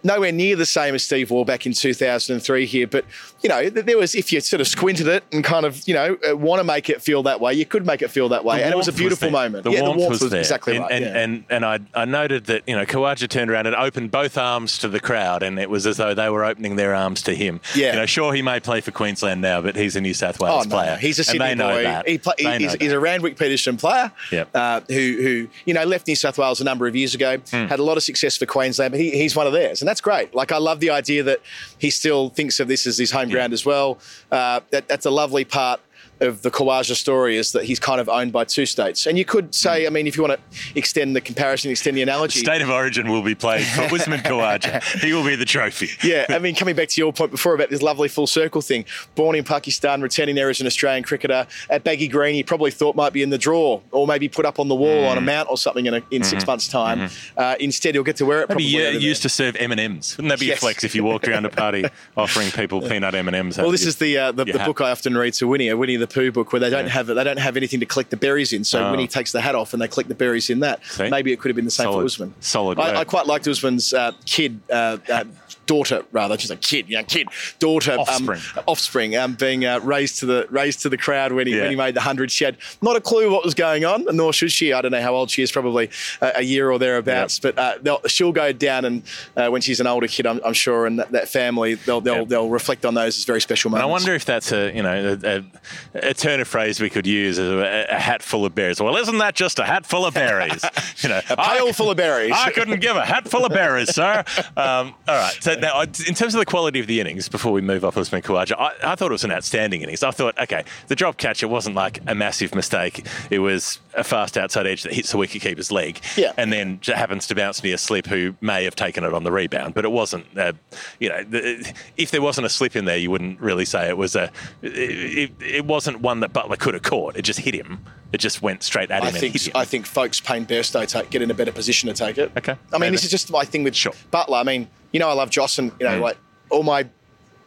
Nowhere 0.04 0.32
near 0.32 0.56
the 0.56 0.66
same 0.66 0.96
as 0.96 1.04
Steve 1.04 1.30
Waugh 1.30 1.44
back 1.44 1.66
in 1.66 1.74
2003 1.74 2.66
here, 2.66 2.88
but 2.88 3.04
you 3.42 3.50
know, 3.50 3.70
there 3.70 3.98
was 3.98 4.16
if 4.16 4.32
you 4.32 4.40
sort 4.42 4.62
of 4.62 4.68
squinted 4.68 5.08
it 5.08 5.24
and 5.32 5.44
kind 5.44 5.66
of 5.66 5.86
you 5.88 5.94
know 5.94 6.18
uh, 6.30 6.36
want 6.38 6.60
to 6.60 6.64
make 6.64 6.90
it 6.90 7.02
feel 7.02 7.24
that 7.24 7.42
way, 7.42 7.54
you 7.54 7.66
could 7.66 7.86
make 7.86 8.02
it 8.02 8.10
feel 8.10 8.30
that 8.30 8.46
way, 8.46 8.58
The 8.60 8.64
and 8.66 8.74
it 8.74 8.78
was 8.78 8.88
a 8.88 8.94
beautiful 8.94 9.26
there. 9.30 9.32
moment. 9.50 9.64
The 9.66 9.72
yeah, 9.72 9.82
warmth, 9.82 9.96
the 9.96 10.00
warmth 10.08 10.22
was, 10.22 10.32
there. 10.32 10.40
exactly 10.40 10.76
and, 10.78 10.84
right. 10.84 10.92
And, 10.92 11.06
yeah. 11.06 11.18
and, 11.22 11.44
and 11.50 11.66
I, 11.66 11.80
I 12.02 12.06
noted 12.06 12.46
that, 12.46 12.64
you 12.68 12.76
know, 12.76 12.86
Khawaja 12.86 13.28
turned 13.30 13.52
around 13.52 13.68
and 13.68 13.76
opened 13.76 14.12
both 14.12 14.38
arms 14.38 14.78
to 14.80 14.88
the 14.88 15.00
crowd, 15.00 15.44
and 15.44 15.60
it 15.60 15.70
was 15.70 15.86
as 15.86 15.98
though 15.98 16.14
they 16.14 16.30
were 16.30 16.46
opening 16.46 16.76
their 16.78 16.96
arms 16.96 17.22
to 17.24 17.36
him. 17.36 17.60
Yeah. 17.76 17.94
You 17.94 18.00
know, 18.00 18.06
sure, 18.06 18.34
he 18.34 18.42
may 18.42 18.60
play 18.60 18.82
for 18.82 18.92
Queensland 18.92 19.42
now, 19.42 19.62
but 19.62 19.76
he's 19.76 19.96
a 19.96 20.02
New 20.02 20.14
South 20.14 20.40
Wales 20.40 20.66
Oh 20.66 20.70
no, 20.70 20.76
player. 20.76 20.96
he's 20.98 21.18
a 21.20 21.22
and 21.22 21.26
Sydney 21.28 21.40
they 21.48 21.56
know 21.56 21.70
boy. 21.70 21.84
That. 21.84 22.08
He 22.08 22.18
play, 22.18 22.34
They 22.40 22.58
he's, 22.60 22.74
he's 22.76 22.92
a 22.94 23.00
Randwick 23.00 23.36
Petersham 23.38 23.78
player 23.80 24.12
Yep. 24.32 24.50
uh, 24.54 24.82
who, 24.88 24.94
who 24.94 25.48
you 25.66 25.74
know 25.74 25.84
left 25.84 26.08
New 26.08 26.16
South 26.16 26.38
Wales 26.38 26.62
a 26.62 26.64
number 26.64 26.88
of 26.88 26.96
years 26.96 27.14
ago. 27.16 27.38
Hmm. 27.52 27.66
Had 27.66 27.80
a 27.80 27.84
lot 27.84 27.98
of 27.98 28.04
success 28.04 28.38
for 28.38 28.46
Queensland, 28.46 28.92
but 28.92 29.00
he, 29.00 29.12
he's 29.12 29.36
one 29.36 29.48
of 29.48 29.54
theirs, 29.54 29.82
and 29.82 29.89
that's 29.90 30.02
great. 30.02 30.36
Like 30.36 30.52
I 30.52 30.58
love 30.58 30.80
the 30.80 30.92
idea 30.92 31.24
that 31.24 31.40
he 31.80 31.90
still 31.90 32.30
thinks 32.30 32.60
of 32.60 32.68
this 32.68 32.86
as 32.86 32.98
his 33.00 33.10
home 33.10 33.30
ground 33.30 33.54
as 33.54 33.66
well. 33.66 33.98
Uh, 34.32 34.60
that, 34.70 34.88
that's 34.88 35.08
a 35.08 35.12
lovely 35.12 35.46
part 35.46 35.82
of 36.22 36.42
the 36.42 36.52
Khawaja 36.52 36.96
story 36.96 37.38
is 37.38 37.52
that 37.54 37.64
he's 37.66 37.80
kind 37.80 38.02
of 38.02 38.10
owned 38.10 38.32
by 38.32 38.44
two 38.44 38.66
states. 38.66 39.08
And 39.08 39.18
you 39.18 39.26
could 39.26 39.54
say, 39.56 39.88
I 39.88 39.90
mean, 39.90 40.08
if 40.08 40.18
you 40.18 40.24
want 40.24 40.40
to 40.40 40.60
extend 40.78 41.16
the 41.16 41.22
comparison, 41.22 41.72
extend 41.72 41.96
the 41.98 42.02
analogy. 42.02 42.40
State 42.40 42.62
of 42.62 42.70
origin 42.70 43.10
will 43.10 43.22
be 43.24 43.36
played 43.36 43.66
for 43.66 43.82
Usman 43.96 44.20
Khawaja. 44.20 44.84
He 45.02 45.14
will 45.14 45.24
be 45.26 45.36
the 45.36 45.46
trophy. 45.46 45.90
Yeah, 46.08 46.26
I 46.30 46.40
mean, 46.40 46.56
coming 46.56 46.76
back 46.76 46.90
to 46.90 47.02
your 47.02 47.14
point 47.14 47.32
before 47.32 47.54
about 47.56 47.70
this 47.70 47.82
lovely 47.82 48.08
full 48.10 48.28
circle 48.28 48.62
thing, 48.62 48.86
born 49.16 49.36
in 49.36 49.44
Pakistan, 49.44 50.02
returning 50.02 50.36
there 50.36 50.50
as 50.50 50.60
an 50.62 50.68
Australian 50.68 51.04
cricketer, 51.04 51.48
at 51.70 51.84
Baggy 51.84 52.08
Green, 52.08 52.36
he 52.36 52.44
probably 52.44 52.72
thought 52.72 52.96
might 52.96 53.14
be 53.14 53.24
in 53.24 53.30
the 53.30 53.38
draw 53.38 53.82
or 53.92 54.06
maybe 54.08 54.28
put 54.30 54.46
up 54.46 54.60
on 54.60 54.68
the 54.68 54.76
wall 54.76 54.90
Mm. 54.90 55.12
on 55.12 55.18
a 55.18 55.22
mount 55.22 55.50
or 55.50 55.58
something 55.58 55.86
in, 55.86 55.94
a, 55.94 56.02
in 56.12 56.24
six 56.24 56.46
months' 56.48 56.68
time. 56.68 57.10
Uh, 57.38 57.56
instead, 57.60 57.94
he'll 57.96 58.04
get 58.04 58.16
to 58.18 58.26
wear 58.26 58.42
it. 58.42 58.50
Mm-hmm. 58.50 58.58
Maybe 58.58 58.74
probably 58.74 59.00
you 59.02 59.08
used 59.08 59.22
to 59.22 59.30
serve 59.30 59.56
M 59.58 59.72
and 59.72 59.80
M's. 59.80 60.18
Wouldn't 60.18 60.30
that 60.32 60.40
be 60.40 60.48
Yes. 60.48 60.58
a 60.58 60.62
flex 60.62 60.84
if 60.84 60.96
you 60.96 61.04
walked 61.04 61.28
around 61.28 61.46
a 61.46 61.50
party 61.50 61.86
offering 62.18 62.50
people 62.52 62.82
peanut 62.82 63.14
M 63.16 63.28
and 63.28 63.36
M's? 63.36 63.58
Well, 63.58 63.72
this 63.72 63.86
is 63.86 63.96
the 63.98 64.18
uh, 64.18 64.32
the, 64.32 64.46
the 64.46 64.60
book 64.60 64.82
I 64.82 64.92
often 64.92 65.16
read 65.18 65.34
to 65.36 65.48
Winnie, 65.48 65.72
Winnie 65.74 65.96
the 65.96 66.08
Pooh 66.10 66.32
book, 66.32 66.52
where 66.52 66.60
they 66.60 66.70
don't 66.70 66.88
have 66.88 67.08
they 67.08 67.24
don't 67.24 67.40
have 67.40 67.56
anything 67.58 67.80
to 67.80 67.86
collect 67.86 68.10
the 68.10 68.18
berries 68.18 68.54
in. 68.54 68.64
So 68.64 68.84
Oh. 68.84 68.98
he 68.98 69.08
takes 69.08 69.32
the 69.32 69.42
hat 69.42 69.56
off 69.56 69.74
and 69.74 69.82
they 69.82 69.88
collect 69.88 70.10
the 70.10 70.16
berries 70.16 70.50
in 70.50 70.60
that. 70.62 70.84
See? 70.86 71.10
Maybe 71.10 71.32
it 71.32 71.40
could 71.40 71.50
have 71.50 71.56
been 71.56 71.66
the 71.66 71.72
same 71.72 71.86
Solid- 71.86 72.02
for 72.02 72.06
Usman. 72.06 72.34
solid 72.40 72.80
I. 72.80 73.02
I 73.02 73.04
quite 73.04 73.26
liked 73.28 73.48
Usman's 73.48 73.94
uh, 73.94 74.12
kid. 74.26 74.60
Uh, 74.72 74.98
uh, 75.12 75.24
daughter 75.70 76.04
rather, 76.12 76.36
she's 76.38 76.50
a 76.50 76.56
kid, 76.58 76.90
young 76.90 77.06
kid, 77.06 77.28
daughter, 77.60 77.96
Offspring. 77.98 78.40
um, 78.58 78.64
offspring, 78.68 79.16
um, 79.16 79.36
being 79.36 79.66
uh, 79.66 79.80
raised 79.82 80.20
to 80.20 80.26
the 80.26 80.48
raised 80.50 80.82
to 80.82 80.90
the 80.90 80.98
crowd 80.98 81.32
when 81.32 81.46
he 81.46 81.54
Yeah. 81.56 81.62
when 81.62 81.70
he 81.70 81.76
made 81.76 81.94
the 81.94 82.02
hundred. 82.02 82.32
She 82.32 82.44
had 82.44 82.58
not 82.82 82.96
a 82.96 83.02
clue 83.02 83.32
what 83.32 83.44
was 83.46 83.54
going 83.54 83.86
on, 83.86 84.06
nor 84.16 84.34
should 84.34 84.52
she. 84.52 84.74
I 84.74 84.82
don't 84.82 84.92
know 84.92 85.02
how 85.02 85.14
old 85.14 85.30
she 85.30 85.44
is, 85.44 85.52
probably 85.52 85.90
a, 86.22 86.32
a 86.38 86.42
year 86.42 86.72
or 86.72 86.80
thereabouts. 86.80 87.40
But 87.40 87.58
uh, 87.60 88.00
she'll 88.08 88.32
go 88.32 88.52
down 88.52 88.86
and 88.86 89.04
uh, 89.38 89.50
when 89.50 89.62
she's 89.62 89.80
an 89.80 89.86
older 89.88 90.08
kid, 90.08 90.26
I'm, 90.26 90.42
I'm 90.44 90.54
sure, 90.54 90.86
and 90.88 90.98
that, 91.00 91.12
that 91.12 91.30
family 91.30 91.76
they'll 91.76 92.02
they'll, 92.02 92.16
Yeah. 92.20 92.24
they'll 92.26 92.50
reflect 92.50 92.84
on 92.86 92.96
those 92.96 93.18
as 93.20 93.26
very 93.26 93.40
special 93.42 93.70
And 93.70 93.82
moments. 93.82 93.90
I 93.90 93.92
wonder 93.92 94.16
if 94.16 94.26
that's 94.26 94.52
a 94.52 94.74
you 94.76 94.82
know 94.84 95.18
a, 95.24 95.38
a, 95.38 96.10
a 96.10 96.14
turn 96.16 96.40
of 96.40 96.48
phrase 96.48 96.80
we 96.82 96.90
could 96.90 97.06
use 97.06 97.38
as 97.38 97.48
a, 97.52 97.86
a 97.96 98.00
hat 98.00 98.24
full 98.24 98.44
of 98.46 98.56
berries. 98.56 98.82
Well, 98.82 98.98
isn't 98.98 99.18
that 99.20 99.36
just 99.36 99.60
a 99.60 99.66
hat 99.66 99.86
full 99.86 100.06
of 100.06 100.14
berries? 100.16 100.64
you 101.04 101.10
know, 101.10 101.22
a 101.30 101.38
pail 101.38 101.72
full 101.74 101.92
of 101.92 101.98
berries. 101.98 102.34
I 102.36 102.52
couldn't 102.52 102.80
give 102.80 102.96
a 102.96 103.06
hat 103.06 103.28
full 103.28 103.46
of 103.46 103.52
berries, 103.52 103.94
sir. 103.94 104.24
Um, 104.58 104.94
all 105.08 105.16
right. 105.16 105.38
So 105.42 105.56
now, 105.62 105.82
in 105.82 105.88
terms 106.16 106.34
of 106.36 106.40
the 106.40 106.46
quality 106.46 106.80
of 106.80 106.88
the 106.88 107.00
innings, 107.00 107.30
before 107.30 107.52
we 107.52 107.62
move 107.62 107.84
off 107.86 107.98
Usman 107.98 108.22
Khawaja, 108.22 108.56
I, 108.58 108.74
I 108.84 108.96
thought 108.96 109.08
it 109.10 109.14
was 109.14 109.24
an 109.24 109.32
outstanding 109.32 109.82
innings. 109.82 110.04
I 110.04 110.12
thought, 110.12 110.38
okay, 110.40 110.64
the 110.88 110.96
drop 110.96 111.18
catch, 111.18 111.44
it 111.44 111.48
wasn't 111.48 111.76
like 111.76 112.00
a 112.08 112.16
massive 112.16 112.54
mistake. 112.56 113.06
It 113.30 113.40
was 113.40 113.80
a 113.96 114.04
fast 114.04 114.38
outside 114.38 114.68
edge 114.68 114.84
that 114.84 114.94
hits 114.94 115.12
the 115.12 115.18
wicketkeeper's 115.18 115.72
leg, 115.72 116.00
Yeah. 116.18 116.34
and 116.38 116.52
then 116.54 116.80
happens 116.86 117.28
to 117.28 117.36
bounce 117.36 117.64
near 117.64 117.78
slip, 117.78 118.08
who 118.08 118.36
may 118.42 118.64
have 118.64 118.76
taken 118.76 119.04
it 119.04 119.14
on 119.14 119.24
the 119.24 119.32
rebound, 119.32 119.74
but 119.74 119.86
it 119.86 119.92
wasn't. 119.92 120.26
Uh, 120.38 120.54
you 121.00 121.10
know, 121.10 121.24
the, 121.24 121.74
if 121.98 122.12
there 122.12 122.22
wasn't 122.22 122.46
a 122.46 122.50
slip 122.50 122.76
in 122.76 122.86
there, 122.86 122.98
you 122.98 123.12
wouldn't 123.12 123.40
really 123.40 123.66
say 123.66 123.90
it 123.90 123.98
was 123.98 124.16
a. 124.16 124.32
It, 124.62 124.72
it, 124.72 125.32
it 125.42 125.66
wasn't 125.66 126.02
one 126.02 126.20
that 126.22 126.34
Buttler 126.34 126.58
could 126.58 126.74
have 126.74 126.84
caught. 126.84 127.16
It 127.18 127.24
just 127.24 127.40
hit 127.40 127.54
him. 127.54 127.86
It 128.12 128.18
just 128.20 128.42
went 128.42 128.64
straight 128.64 128.90
at 128.92 129.04
him 129.04 129.08
I 129.08 129.12
think. 129.12 129.36
I 129.56 129.66
think 129.66 129.86
Foakes 129.86 130.20
Paine 130.20 130.46
Bairstow 130.46 130.88
take, 130.88 131.10
get 131.12 131.22
in 131.22 131.30
a 131.30 131.34
better 131.34 131.52
position 131.52 131.88
to 131.90 131.94
take 131.94 132.18
it. 132.18 132.32
Okay. 132.38 132.54
I 132.54 132.56
mean, 132.74 132.80
Maybe. 132.82 132.92
this 132.96 133.04
is 133.04 133.12
just 133.12 133.32
my 133.32 133.46
thing 133.46 133.64
with 133.64 133.76
Sure. 133.76 133.94
Buttler. 134.12 134.40
I 134.40 134.44
mean, 134.44 134.68
you 134.92 135.00
know, 135.00 135.10
I 135.10 135.14
love 135.14 135.30
Joss, 135.30 135.60
and 135.60 135.72
you 135.80 135.86
know, 135.88 135.98
Mm. 136.00 136.02
like 136.02 136.18
all 136.50 136.64
my 136.64 136.88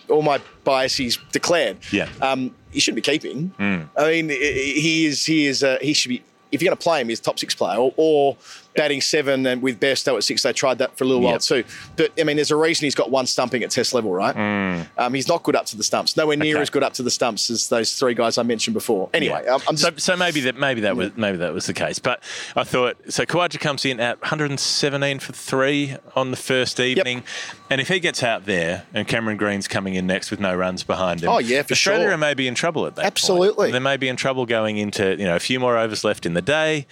all 0.08 0.22
my 0.22 0.40
biases 0.64 1.18
declared. 1.32 1.78
Yeah. 1.92 2.08
Um, 2.20 2.54
he 2.70 2.80
shouldn't 2.80 3.04
be 3.04 3.10
keeping. 3.10 3.52
Mm. 3.58 3.88
I 3.96 4.10
mean, 4.10 4.28
he 4.30 5.06
is 5.06 5.24
he 5.26 5.46
is 5.46 5.62
uh, 5.64 5.78
he 5.80 5.92
should 5.94 6.10
be. 6.10 6.22
If 6.52 6.60
you're 6.60 6.68
going 6.68 6.76
to 6.76 6.82
play 6.82 7.00
him, 7.00 7.08
he's 7.08 7.18
top 7.18 7.38
six 7.38 7.54
player, 7.54 7.78
or, 7.78 7.94
or 7.96 8.36
batting 8.74 9.00
seven, 9.00 9.46
and 9.46 9.60
with 9.62 9.78
Bairstow 9.80 10.16
at 10.16 10.24
six, 10.24 10.42
they 10.42 10.52
tried 10.52 10.78
that 10.78 10.96
for 10.96 11.04
a 11.04 11.06
little 11.06 11.22
while 11.22 11.38
too. 11.38 11.64
But 11.96 12.12
I 12.18 12.24
mean, 12.24 12.36
there's 12.36 12.50
a 12.50 12.56
reason 12.56 12.84
he's 12.86 12.94
got 12.94 13.10
one 13.10 13.26
stumping 13.26 13.62
at 13.62 13.70
Test 13.70 13.94
level, 13.94 14.12
right? 14.12 14.86
Um, 14.98 15.14
he's 15.14 15.28
not 15.28 15.42
good 15.42 15.56
up 15.56 15.66
to 15.66 15.76
the 15.76 15.82
stumps. 15.84 16.16
Nowhere 16.16 16.36
near 16.36 16.52
Mm. 16.54 16.56
Okay. 16.56 16.62
as 16.62 16.70
good 16.70 16.82
up 16.82 16.92
to 16.94 17.02
the 17.02 17.10
stumps 17.10 17.50
as 17.50 17.68
those 17.68 17.94
three 17.94 18.14
guys 18.14 18.38
I 18.38 18.42
mentioned 18.42 18.74
before. 18.74 19.08
Anyway, 19.14 19.42
Yeah. 19.44 19.54
I'm, 19.54 19.60
I'm 19.68 19.76
just, 19.76 20.00
so, 20.00 20.12
so 20.12 20.16
maybe 20.16 20.40
that 20.42 20.56
maybe 20.56 20.80
that 20.82 20.96
was 20.96 21.10
maybe 21.16 21.38
that 21.38 21.52
was 21.52 21.66
the 21.66 21.72
case. 21.74 21.98
But 21.98 22.22
I 22.56 22.64
thought 22.64 22.96
so. 23.08 23.24
Khawaja 23.26 23.58
comes 23.60 23.84
in 23.84 24.00
at 24.00 24.20
117 24.22 25.18
for 25.18 25.32
three 25.32 25.96
on 26.14 26.30
the 26.30 26.36
first 26.36 26.80
evening, 26.80 27.22
and 27.70 27.80
if 27.80 27.88
he 27.88 28.00
gets 28.00 28.22
out 28.22 28.44
there 28.46 28.84
and 28.94 29.06
Cameron 29.08 29.36
Green's 29.36 29.68
coming 29.68 29.94
in 29.94 30.06
next 30.06 30.30
with 30.30 30.40
no 30.40 30.54
runs 30.54 30.82
behind 30.82 31.22
him, 31.22 31.28
Oh, 31.30 31.38
yeah, 31.38 31.62
for 31.62 31.72
Australia 31.72 32.08
sure. 32.08 32.16
may 32.18 32.34
be 32.34 32.46
in 32.48 32.54
trouble 32.54 32.86
at 32.86 32.96
that. 32.96 33.02
point. 33.02 33.06
Absolutely. 33.12 33.70
they 33.72 33.78
may 33.78 33.96
be 33.96 34.08
in 34.08 34.16
trouble 34.16 34.46
going 34.46 34.76
into 34.78 35.10
you 35.18 35.24
know 35.24 35.36
a 35.36 35.40
few 35.40 35.58
more 35.60 35.76
overs 35.78 36.04
left 36.04 36.26
in 36.26 36.34
the 36.34 36.42
day, 36.42 36.86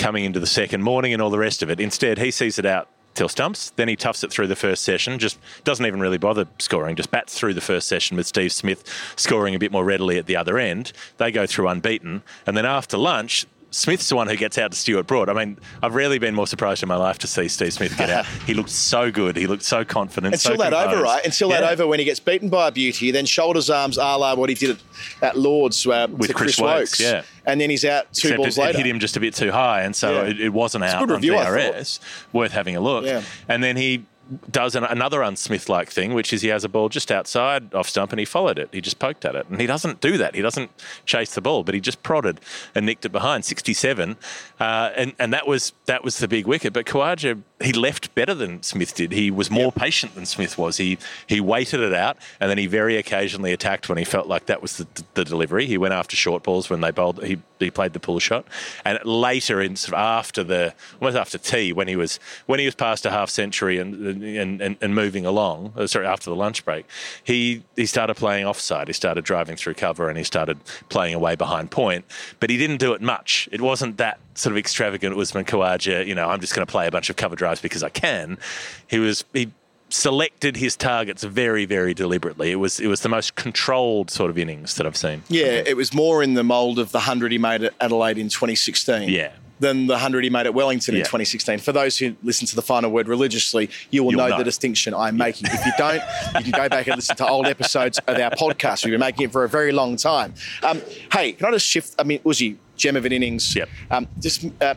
coming 0.00 0.24
into 0.24 0.40
the 0.40 0.46
second 0.46 0.82
morning, 0.82 1.12
and 1.12 1.22
all 1.22 1.30
the 1.30 1.38
rest 1.38 1.62
of 1.62 1.70
it. 1.70 1.78
Instead, 1.78 2.18
he 2.18 2.30
sees 2.30 2.58
it 2.58 2.66
out. 2.66 2.88
Till 3.14 3.28
stumps, 3.28 3.70
then 3.70 3.88
he 3.88 3.96
toughs 3.96 4.22
it 4.22 4.30
through 4.30 4.46
the 4.46 4.56
first 4.56 4.84
session. 4.84 5.18
Just 5.18 5.38
doesn't 5.64 5.84
even 5.84 6.00
really 6.00 6.16
bother 6.16 6.46
scoring. 6.58 6.94
Just 6.94 7.10
bats 7.10 7.36
through 7.36 7.54
the 7.54 7.60
first 7.60 7.88
session 7.88 8.16
with 8.16 8.26
Steve 8.26 8.52
Smith 8.52 8.84
scoring 9.16 9.54
a 9.54 9.58
bit 9.58 9.72
more 9.72 9.84
readily 9.84 10.16
at 10.16 10.26
the 10.26 10.36
other 10.36 10.58
end. 10.58 10.92
They 11.18 11.32
go 11.32 11.44
through 11.44 11.68
unbeaten, 11.68 12.22
and 12.46 12.56
then 12.56 12.64
after 12.64 12.96
lunch, 12.96 13.46
Smith's 13.70 14.08
the 14.08 14.16
one 14.16 14.26
who 14.28 14.36
gets 14.36 14.58
out 14.58 14.72
to 14.72 14.76
Stuart 14.76 15.06
Broad. 15.06 15.28
I 15.28 15.32
mean, 15.32 15.58
I've 15.82 15.94
rarely 15.94 16.18
been 16.18 16.34
more 16.34 16.46
surprised 16.46 16.82
in 16.82 16.88
my 16.88 16.96
life 16.96 17.18
to 17.18 17.26
see 17.26 17.46
Steve 17.48 17.72
Smith 17.72 17.96
get 17.96 18.10
out. 18.10 18.26
he 18.46 18.54
looked 18.54 18.70
so 18.70 19.10
good. 19.10 19.36
He 19.36 19.46
looked 19.46 19.62
so 19.62 19.84
confident. 19.84 20.34
Until 20.34 20.56
so 20.56 20.62
that 20.62 20.72
over, 20.72 20.82
composed. 20.86 21.02
right? 21.04 21.24
Until 21.24 21.48
that 21.50 21.62
over 21.62 21.86
when 21.86 21.98
he 22.00 22.04
gets 22.04 22.18
beaten 22.20 22.48
by 22.48 22.68
a 22.68 22.72
beauty, 22.72 23.10
then 23.10 23.26
shoulders 23.26 23.70
arms 23.70 23.96
a 23.96 24.00
la 24.16 24.34
what 24.34 24.48
he 24.48 24.54
did 24.54 24.78
at, 25.22 25.38
Lords 25.38 25.86
uh, 25.86 26.08
With 26.10 26.34
Chris 26.34 26.56
Chris, 26.56 26.60
Woakes, 26.60 26.90
Woakes. 26.98 27.00
yeah. 27.00 27.22
And 27.46 27.60
then 27.60 27.70
he's 27.70 27.84
out 27.84 28.12
two 28.12 28.28
Except 28.28 28.36
balls 28.38 28.58
it, 28.58 28.60
later. 28.60 28.70
it 28.70 28.76
hit 28.84 28.86
him 28.86 28.98
just 29.00 29.16
a 29.16 29.20
bit 29.20 29.34
too 29.34 29.50
high, 29.52 29.82
and 29.82 29.94
so 29.94 30.12
Yeah. 30.22 30.30
it, 30.30 30.40
it 30.40 30.52
wasn't 30.52 30.84
It's 30.84 30.92
out 30.94 31.02
on 31.02 31.08
review, 31.10 31.36
I 31.36 31.84
Worth 32.32 32.52
having 32.52 32.76
a 32.76 32.80
look. 32.80 33.04
Yeah. 33.04 33.22
And 33.48 33.62
then 33.62 33.76
he 33.76 34.04
does 34.50 34.74
an, 34.74 34.84
another 34.84 35.22
unsmith-like 35.22 35.90
thing, 35.90 36.14
which 36.14 36.32
is 36.32 36.42
he 36.42 36.48
has 36.48 36.64
a 36.64 36.68
ball 36.68 36.88
just 36.88 37.10
outside 37.10 37.74
off 37.74 37.88
stump, 37.88 38.12
and 38.12 38.18
he 38.18 38.24
followed 38.24 38.58
it. 38.58 38.68
He 38.72 38.80
just 38.80 38.98
poked 38.98 39.24
at 39.24 39.34
it, 39.34 39.46
and 39.48 39.60
he 39.60 39.66
doesn't 39.66 40.00
do 40.00 40.16
that. 40.18 40.34
He 40.34 40.42
doesn't 40.42 40.70
chase 41.06 41.34
the 41.34 41.40
ball, 41.40 41.64
but 41.64 41.74
he 41.74 41.80
just 41.80 42.02
prodded 42.02 42.40
and 42.74 42.86
nicked 42.86 43.04
it 43.04 43.12
behind 43.12 43.44
67, 43.44 44.16
uh, 44.58 44.90
and 44.96 45.14
and 45.18 45.32
that 45.32 45.46
was 45.46 45.72
that 45.86 46.04
was 46.04 46.18
the 46.18 46.28
big 46.28 46.46
wicket. 46.46 46.72
But 46.72 46.86
Khawaja 46.86 47.42
he 47.62 47.72
left 47.72 48.14
better 48.14 48.34
than 48.34 48.62
Smith 48.62 48.94
did. 48.94 49.12
He 49.12 49.30
was 49.30 49.50
more 49.50 49.70
patient 49.70 50.14
than 50.14 50.26
Smith 50.26 50.56
was. 50.56 50.78
He 50.78 50.98
he 51.26 51.40
waited 51.40 51.80
it 51.80 51.94
out, 51.94 52.16
and 52.40 52.50
then 52.50 52.58
he 52.58 52.66
very 52.66 52.96
occasionally 52.96 53.52
attacked 53.52 53.88
when 53.88 53.98
he 53.98 54.04
felt 54.04 54.26
like 54.26 54.46
that 54.46 54.62
was 54.62 54.78
the, 54.78 54.86
the 55.14 55.24
delivery. 55.24 55.66
He 55.66 55.78
went 55.78 55.94
after 55.94 56.16
short 56.16 56.42
balls 56.42 56.70
when 56.70 56.80
they 56.80 56.90
bowled. 56.90 57.22
He 57.24 57.38
he 57.66 57.70
played 57.70 57.92
the 57.92 58.00
pull 58.00 58.18
shot, 58.18 58.46
and 58.84 58.98
later 59.04 59.60
in 59.60 59.76
sort 59.76 59.94
of 59.94 60.00
after 60.00 60.42
the 60.42 60.74
almost 61.00 61.16
after 61.16 61.38
tea 61.38 61.72
when 61.72 61.88
he 61.88 61.96
was 61.96 62.18
when 62.46 62.58
he 62.58 62.66
was 62.66 62.74
past 62.74 63.06
a 63.06 63.10
half 63.10 63.30
century 63.30 63.78
and 63.78 63.94
and, 64.24 64.60
and, 64.60 64.76
and 64.80 64.94
moving 64.94 65.26
along. 65.26 65.72
uh, 65.76 65.86
Sorry, 65.86 66.06
after 66.06 66.30
the 66.30 66.36
lunch 66.36 66.64
break, 66.64 66.86
he 67.24 67.62
he 67.76 67.86
started 67.86 68.14
playing 68.16 68.46
offside. 68.46 68.88
He 68.88 68.92
started 68.94 69.24
driving 69.24 69.56
through 69.56 69.74
cover 69.74 70.08
and 70.08 70.16
he 70.18 70.24
started 70.24 70.58
playing 70.88 71.14
away 71.14 71.36
behind 71.36 71.70
point, 71.70 72.04
but 72.40 72.50
he 72.50 72.56
didn't 72.56 72.78
do 72.78 72.92
it 72.92 73.00
much. 73.00 73.48
It 73.52 73.60
wasn't 73.60 73.96
that 73.98 74.18
sort 74.34 74.52
of 74.52 74.58
extravagant 74.58 75.16
Usman 75.16 75.44
Khawaja. 75.44 76.06
You 76.06 76.14
know, 76.14 76.28
I'm 76.28 76.40
just 76.40 76.54
going 76.54 76.66
to 76.66 76.70
play 76.70 76.86
a 76.86 76.90
bunch 76.90 77.10
of 77.10 77.16
cover 77.16 77.36
drives 77.36 77.60
because 77.60 77.82
I 77.82 77.88
can. 77.90 78.38
He 78.86 78.98
was 78.98 79.24
he 79.32 79.52
selected 79.90 80.56
his 80.56 80.76
targets 80.76 81.24
very 81.24 81.64
very 81.64 81.92
deliberately. 81.94 82.50
It 82.52 82.56
was 82.56 82.80
it 82.80 82.86
was 82.86 83.00
the 83.00 83.08
most 83.08 83.34
controlled 83.34 84.10
sort 84.10 84.30
of 84.30 84.38
innings 84.38 84.74
that 84.76 84.86
I've 84.86 84.96
seen. 84.96 85.22
yeah, 85.28 85.62
it 85.66 85.76
was 85.76 85.92
more 85.92 86.22
in 86.22 86.34
the 86.34 86.44
mould 86.44 86.78
of 86.78 86.92
the 86.92 86.98
100 86.98 87.32
he 87.32 87.38
made 87.38 87.62
at 87.64 87.74
Adelaide 87.80 88.18
in 88.18 88.28
2016. 88.28 89.08
Yeah. 89.08 89.32
Than 89.58 89.88
the 89.88 89.92
100 89.92 90.24
he 90.24 90.30
made 90.30 90.46
at 90.46 90.54
Wellington 90.54 90.94
in 90.94 91.02
2016. 91.02 91.58
For 91.58 91.70
those 91.72 91.98
who 91.98 92.16
listen 92.22 92.46
to 92.46 92.56
the 92.56 92.62
final 92.62 92.90
word 92.90 93.08
religiously, 93.08 93.68
you 93.90 94.02
will 94.02 94.12
You'll 94.12 94.20
know, 94.22 94.28
know. 94.28 94.38
the 94.38 94.44
distinction 94.44 94.94
I'm 94.94 95.18
making. 95.18 95.48
If 95.52 95.66
you 95.66 95.72
don't, 95.76 96.02
you 96.38 96.50
can 96.50 96.62
go 96.62 96.68
back 96.70 96.86
and 96.86 96.96
listen 96.96 97.14
to 97.16 97.28
old 97.28 97.46
episodes 97.46 97.98
of 97.98 98.16
our 98.18 98.30
podcast. 98.30 98.86
We've 98.86 98.92
been 98.92 99.00
making 99.00 99.26
it 99.26 99.32
for 99.32 99.44
a 99.44 99.50
very 99.50 99.72
long 99.72 99.96
time. 99.96 100.32
Um, 100.62 100.80
hey, 101.12 101.32
can 101.32 101.44
I 101.44 101.50
just 101.50 101.66
shift? 101.66 101.94
I 101.98 102.04
mean, 102.04 102.20
Uzi, 102.20 102.56
gem 102.76 102.96
of 102.96 103.04
an 103.04 103.12
innings. 103.12 103.54
Yep. 103.54 103.68
Um, 103.90 104.08
just 104.18 104.46
uh, 104.62 104.76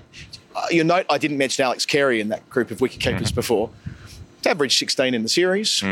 you'll 0.70 0.86
note 0.86 1.05
I 1.10 1.17
didn't 1.17 1.38
mention 1.38 1.63
Alex 1.63 1.86
Carey 1.86 2.20
in 2.20 2.27
that 2.27 2.50
group 2.50 2.70
of 2.70 2.82
wicket 2.82 3.00
keepers 3.00 3.29
Mm-hmm. 3.29 3.36
before. 3.36 3.70
Averaged 4.45 4.77
16 4.77 5.13
in 5.13 5.23
the 5.23 5.29
series. 5.29 5.83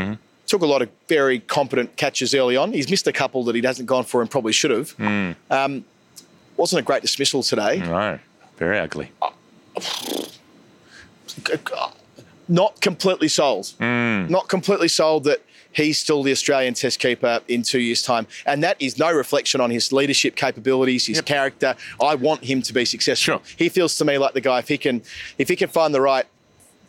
Took 0.46 0.62
a 0.62 0.66
lot 0.66 0.82
of 0.82 0.90
very 1.08 1.38
competent 1.40 1.96
catches 1.96 2.34
early 2.34 2.56
on. 2.56 2.72
He's 2.72 2.90
missed 2.90 3.06
a 3.06 3.12
couple 3.12 3.44
that 3.44 3.54
he 3.54 3.62
hasn't 3.62 3.88
gone 3.88 4.04
for 4.04 4.20
and 4.20 4.30
probably 4.30 4.52
should 4.52 4.72
have. 4.72 4.96
Mm. 4.98 5.36
Um, 5.50 5.84
wasn't 6.56 6.80
a 6.80 6.82
great 6.82 7.02
dismissal 7.02 7.42
today. 7.42 7.78
No, 7.78 8.18
very 8.58 8.78
ugly. 8.78 9.10
Not 12.48 12.80
completely 12.80 13.28
sold. 13.28 13.72
Mm. 13.80 14.28
Not 14.28 14.48
completely 14.48 14.88
sold 14.88 15.24
that 15.24 15.42
he's 15.72 15.98
still 15.98 16.22
the 16.22 16.32
Australian 16.32 16.74
Test 16.74 16.98
keeper 16.98 17.40
in 17.48 17.62
two 17.62 17.80
years' 17.80 18.02
time, 18.02 18.26
and 18.46 18.62
that 18.62 18.80
is 18.80 18.98
no 18.98 19.10
reflection 19.10 19.60
on 19.60 19.70
his 19.70 19.92
leadership 19.92 20.36
capabilities, 20.36 21.06
his 21.06 21.20
character. 21.22 21.74
I 22.00 22.14
want 22.14 22.44
him 22.44 22.62
to 22.62 22.72
be 22.72 22.84
successful. 22.84 23.38
Sure. 23.38 23.40
He 23.56 23.68
feels 23.68 23.96
to 23.98 24.04
me 24.04 24.18
like 24.18 24.34
the 24.34 24.40
guy 24.40 24.58
if 24.58 24.68
he 24.68 24.78
can, 24.78 25.02
if 25.38 25.48
he 25.48 25.56
can 25.56 25.68
find 25.68 25.94
the 25.94 26.00
right 26.00 26.26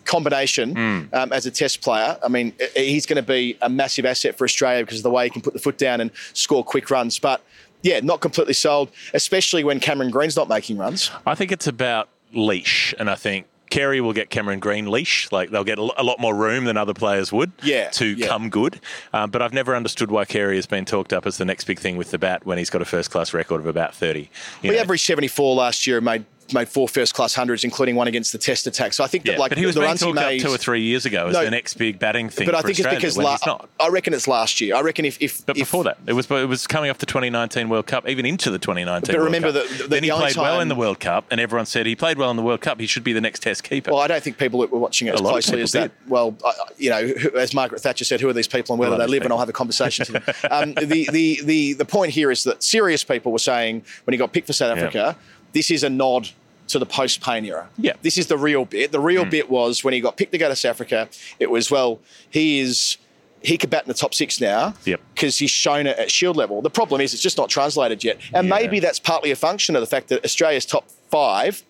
combination 0.06 0.76
Mm. 0.76 1.14
um, 1.14 1.32
as 1.34 1.46
a 1.46 1.52
test 1.52 1.82
player. 1.82 2.18
I 2.24 2.28
mean, 2.28 2.54
he's 2.76 3.06
going 3.06 3.18
to 3.18 3.22
be 3.28 3.58
a 3.62 3.70
massive 3.70 4.06
asset 4.06 4.38
for 4.38 4.44
Australia 4.46 4.84
because 4.84 5.00
of 5.00 5.04
the 5.04 5.10
way 5.12 5.26
he 5.26 5.30
can 5.30 5.42
put 5.42 5.54
the 5.54 5.60
foot 5.60 5.78
down 5.78 6.02
and 6.02 6.12
score 6.34 6.64
quick 6.64 6.90
runs. 6.90 7.20
But 7.20 7.42
yeah, 7.82 8.00
not 8.02 8.22
completely 8.22 8.54
sold, 8.54 8.92
especially 9.14 9.64
when 9.64 9.80
Cameron 9.80 10.10
Green's 10.12 10.36
not 10.36 10.48
making 10.50 10.78
runs. 10.78 11.12
I 11.26 11.36
think 11.36 11.52
it's 11.52 11.68
about 11.68 12.10
leash, 12.34 12.94
and 12.98 13.10
I 13.10 13.16
think 13.16 13.46
Carey 13.70 14.02
will 14.02 14.14
get 14.14 14.30
Cameron 14.30 14.60
Green 14.60 14.90
leash. 14.92 15.32
Like 15.32 15.50
they'll 15.50 15.64
get 15.64 15.80
a 15.80 15.84
lot 16.04 16.20
more 16.20 16.36
room 16.36 16.66
than 16.66 16.78
other 16.78 16.94
players 16.94 17.32
would 17.34 17.52
Yeah, 17.64 17.90
to 17.92 18.06
yeah. 18.06 18.28
come 18.28 18.50
good. 18.50 18.80
Um, 19.14 19.32
but 19.32 19.42
I've 19.42 19.54
never 19.54 19.76
understood 19.76 20.12
why 20.12 20.26
Carey 20.26 20.58
has 20.58 20.68
been 20.68 20.86
talked 20.86 21.12
up 21.12 21.26
as 21.26 21.38
the 21.38 21.46
next 21.46 21.64
big 21.66 21.80
thing 21.80 21.98
with 21.98 22.12
the 22.12 22.20
bat 22.20 22.46
when 22.46 22.58
he's 22.60 22.70
got 22.70 22.82
a 22.84 22.86
first 22.86 23.10
class 23.10 23.34
record 23.34 23.60
of 23.62 23.68
about 23.68 23.96
30. 23.96 24.30
You 24.62 24.70
We 24.70 24.76
know, 24.76 24.82
averaged 24.82 25.06
74 25.06 25.56
last 25.56 25.88
year 25.88 25.98
and 25.98 26.06
made 26.06 26.26
made 26.52 26.68
four 26.68 26.88
first 26.88 27.14
class 27.14 27.34
hundreds, 27.36 27.64
including 27.64 27.96
one 27.96 28.08
against 28.08 28.32
the 28.32 28.38
test 28.38 28.66
attack. 28.68 28.94
So 28.94 29.04
I 29.04 29.08
think 29.08 29.26
yeah, 29.26 29.34
that 29.34 29.40
like 29.40 29.50
but 29.50 29.58
he 29.58 29.66
was 29.66 29.76
the 29.76 29.82
being 29.82 29.90
runs 29.90 30.00
he 30.02 30.08
talked 30.08 30.18
up 30.20 30.26
made. 30.26 30.42
two 30.42 30.50
or 30.54 30.58
three 30.58 30.82
years 30.82 31.06
ago 31.06 31.28
as 31.28 31.34
No, 31.34 31.44
the 31.46 31.52
next 31.52 31.76
big 31.76 32.00
batting 32.00 32.30
thing. 32.30 32.46
but 32.46 32.56
I 32.56 32.62
think 32.62 32.80
it's 32.80 32.88
because 32.90 33.18
la- 33.18 33.38
not. 33.46 33.70
I 33.80 33.90
reckon 33.90 34.14
it's 34.14 34.28
last 34.28 34.60
year. 34.60 34.76
I 34.76 34.82
reckon 34.82 35.06
if 35.06 35.22
if 35.22 35.46
But 35.46 35.56
if- 35.58 35.62
before 35.62 35.84
that, 35.86 35.98
it 36.08 36.14
was 36.14 36.30
it 36.30 36.48
was 36.50 36.68
coming 36.68 36.90
off 36.90 36.98
the 36.98 37.06
2019 37.06 37.70
World 37.70 37.88
Cup, 37.88 38.08
even 38.10 38.26
into 38.26 38.50
the 38.52 38.60
2019. 38.60 39.14
But 39.14 39.16
World 39.22 39.26
remember 39.34 39.52
Cup. 39.54 39.70
that- 39.70 39.78
that 39.78 39.90
then 39.90 40.02
the 40.02 40.10
he 40.10 40.12
played 40.12 40.36
well 40.36 40.60
in 40.60 40.68
the 40.68 40.76
World 40.76 41.00
Cup, 41.00 41.26
and 41.32 41.40
everyone 41.40 41.66
said 41.66 41.86
he 41.86 41.96
played 41.96 42.18
well 42.18 42.32
in 42.32 42.38
the 42.38 42.44
World 42.44 42.62
Cup. 42.62 42.80
He 42.80 42.88
should 42.88 43.04
be 43.04 43.14
the 43.14 43.22
next 43.22 43.42
Test 43.44 43.64
keeper. 43.64 43.92
Well, 43.92 44.00
I 44.02 44.08
don't 44.08 44.24
think 44.24 44.38
people 44.38 44.62
that 44.62 44.72
were 44.72 44.80
watching 44.80 45.08
it 45.08 45.14
as 45.14 45.20
A 45.20 45.24
lot 45.24 45.30
of 45.30 45.34
closely 45.36 45.52
people 45.54 45.64
as 45.64 45.72
that. 45.74 45.92
Well, 46.08 46.36
I, 46.46 46.54
you 46.78 46.90
know, 46.90 47.08
who, 47.08 47.38
as 47.38 47.54
Margaret 47.54 47.82
Thatcher 47.82 48.06
said, 48.06 48.22
who 48.22 48.30
are 48.30 48.34
these 48.34 48.48
people 48.48 48.74
and 48.74 48.80
where 48.80 48.90
do 48.90 48.98
they 48.98 49.08
live? 49.08 49.24
And 49.24 49.32
I'll 49.32 49.40
have 49.40 49.50
a 49.50 49.54
conversation 49.54 50.06
to 50.06 50.12
them. 50.14 50.24
Um, 50.52 50.74
the, 50.74 51.08
the, 51.12 51.42
the, 51.44 51.74
the 51.74 51.86
point 51.86 52.12
here 52.12 52.30
is 52.30 52.44
that 52.44 52.62
serious 52.64 53.04
people 53.04 53.32
were 53.32 53.40
saying 53.40 53.84
when 54.04 54.14
he 54.14 54.18
got 54.18 54.34
picked 54.34 54.48
for 54.48 54.54
South 54.54 54.78
Yeah. 54.78 55.14
This 55.54 55.72
is 55.72 55.84
a 55.84 55.90
nod 55.90 56.30
to 56.68 56.80
the 56.80 56.86
post 56.86 57.22
Paine 57.22 57.46
era. 57.46 57.70
Yeah. 57.78 57.94
This 58.02 58.18
is 58.18 58.28
the 58.28 58.38
real 58.38 58.66
bit. 58.66 58.92
The 58.92 59.00
real 59.00 59.24
hmm. 59.24 59.30
bit 59.30 59.50
was 59.50 59.84
when 59.84 59.94
he 59.94 60.02
got 60.02 60.18
picked 60.18 60.32
to 60.32 60.38
go 60.38 60.50
to 60.50 60.56
South 60.56 60.72
Africa, 60.72 61.10
it 61.40 61.50
was, 61.50 61.70
well, 61.72 62.00
he 62.30 62.60
is 62.60 62.98
he 63.44 63.58
could 63.58 63.70
bat 63.70 63.84
in 63.84 63.90
the 63.90 63.94
top 63.94 64.14
six 64.14 64.40
now 64.40 64.74
Yep. 64.86 65.02
because 65.14 65.38
he's 65.38 65.52
shown 65.52 65.86
it 65.86 65.98
at 66.00 66.10
shield 66.10 66.38
level. 66.38 66.62
The 66.62 66.70
problem 66.70 67.02
is 67.02 67.14
it's 67.14 67.22
just 67.22 67.38
not 67.38 67.50
translated 67.50 68.02
yet. 68.02 68.18
And 68.34 68.48
Yeah. 68.48 68.56
maybe 68.56 68.80
that's 68.80 69.00
partly 69.00 69.32
a 69.32 69.36
function 69.36 69.76
of 69.76 69.82
the 69.82 69.86
fact 69.86 70.08
that 70.08 70.24
Australia's 70.24 70.66
top 70.66 70.90
five, 71.12 71.62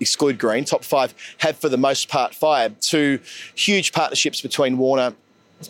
exclude 0.00 0.38
Green, 0.38 0.64
top 0.64 0.82
five, 0.82 1.14
have 1.38 1.56
for 1.56 1.68
the 1.68 1.78
most 1.78 2.08
part 2.08 2.34
fired. 2.34 2.80
Two 2.80 3.20
huge 3.54 3.92
partnerships 3.92 4.40
between 4.40 4.76
Warner 4.76 5.14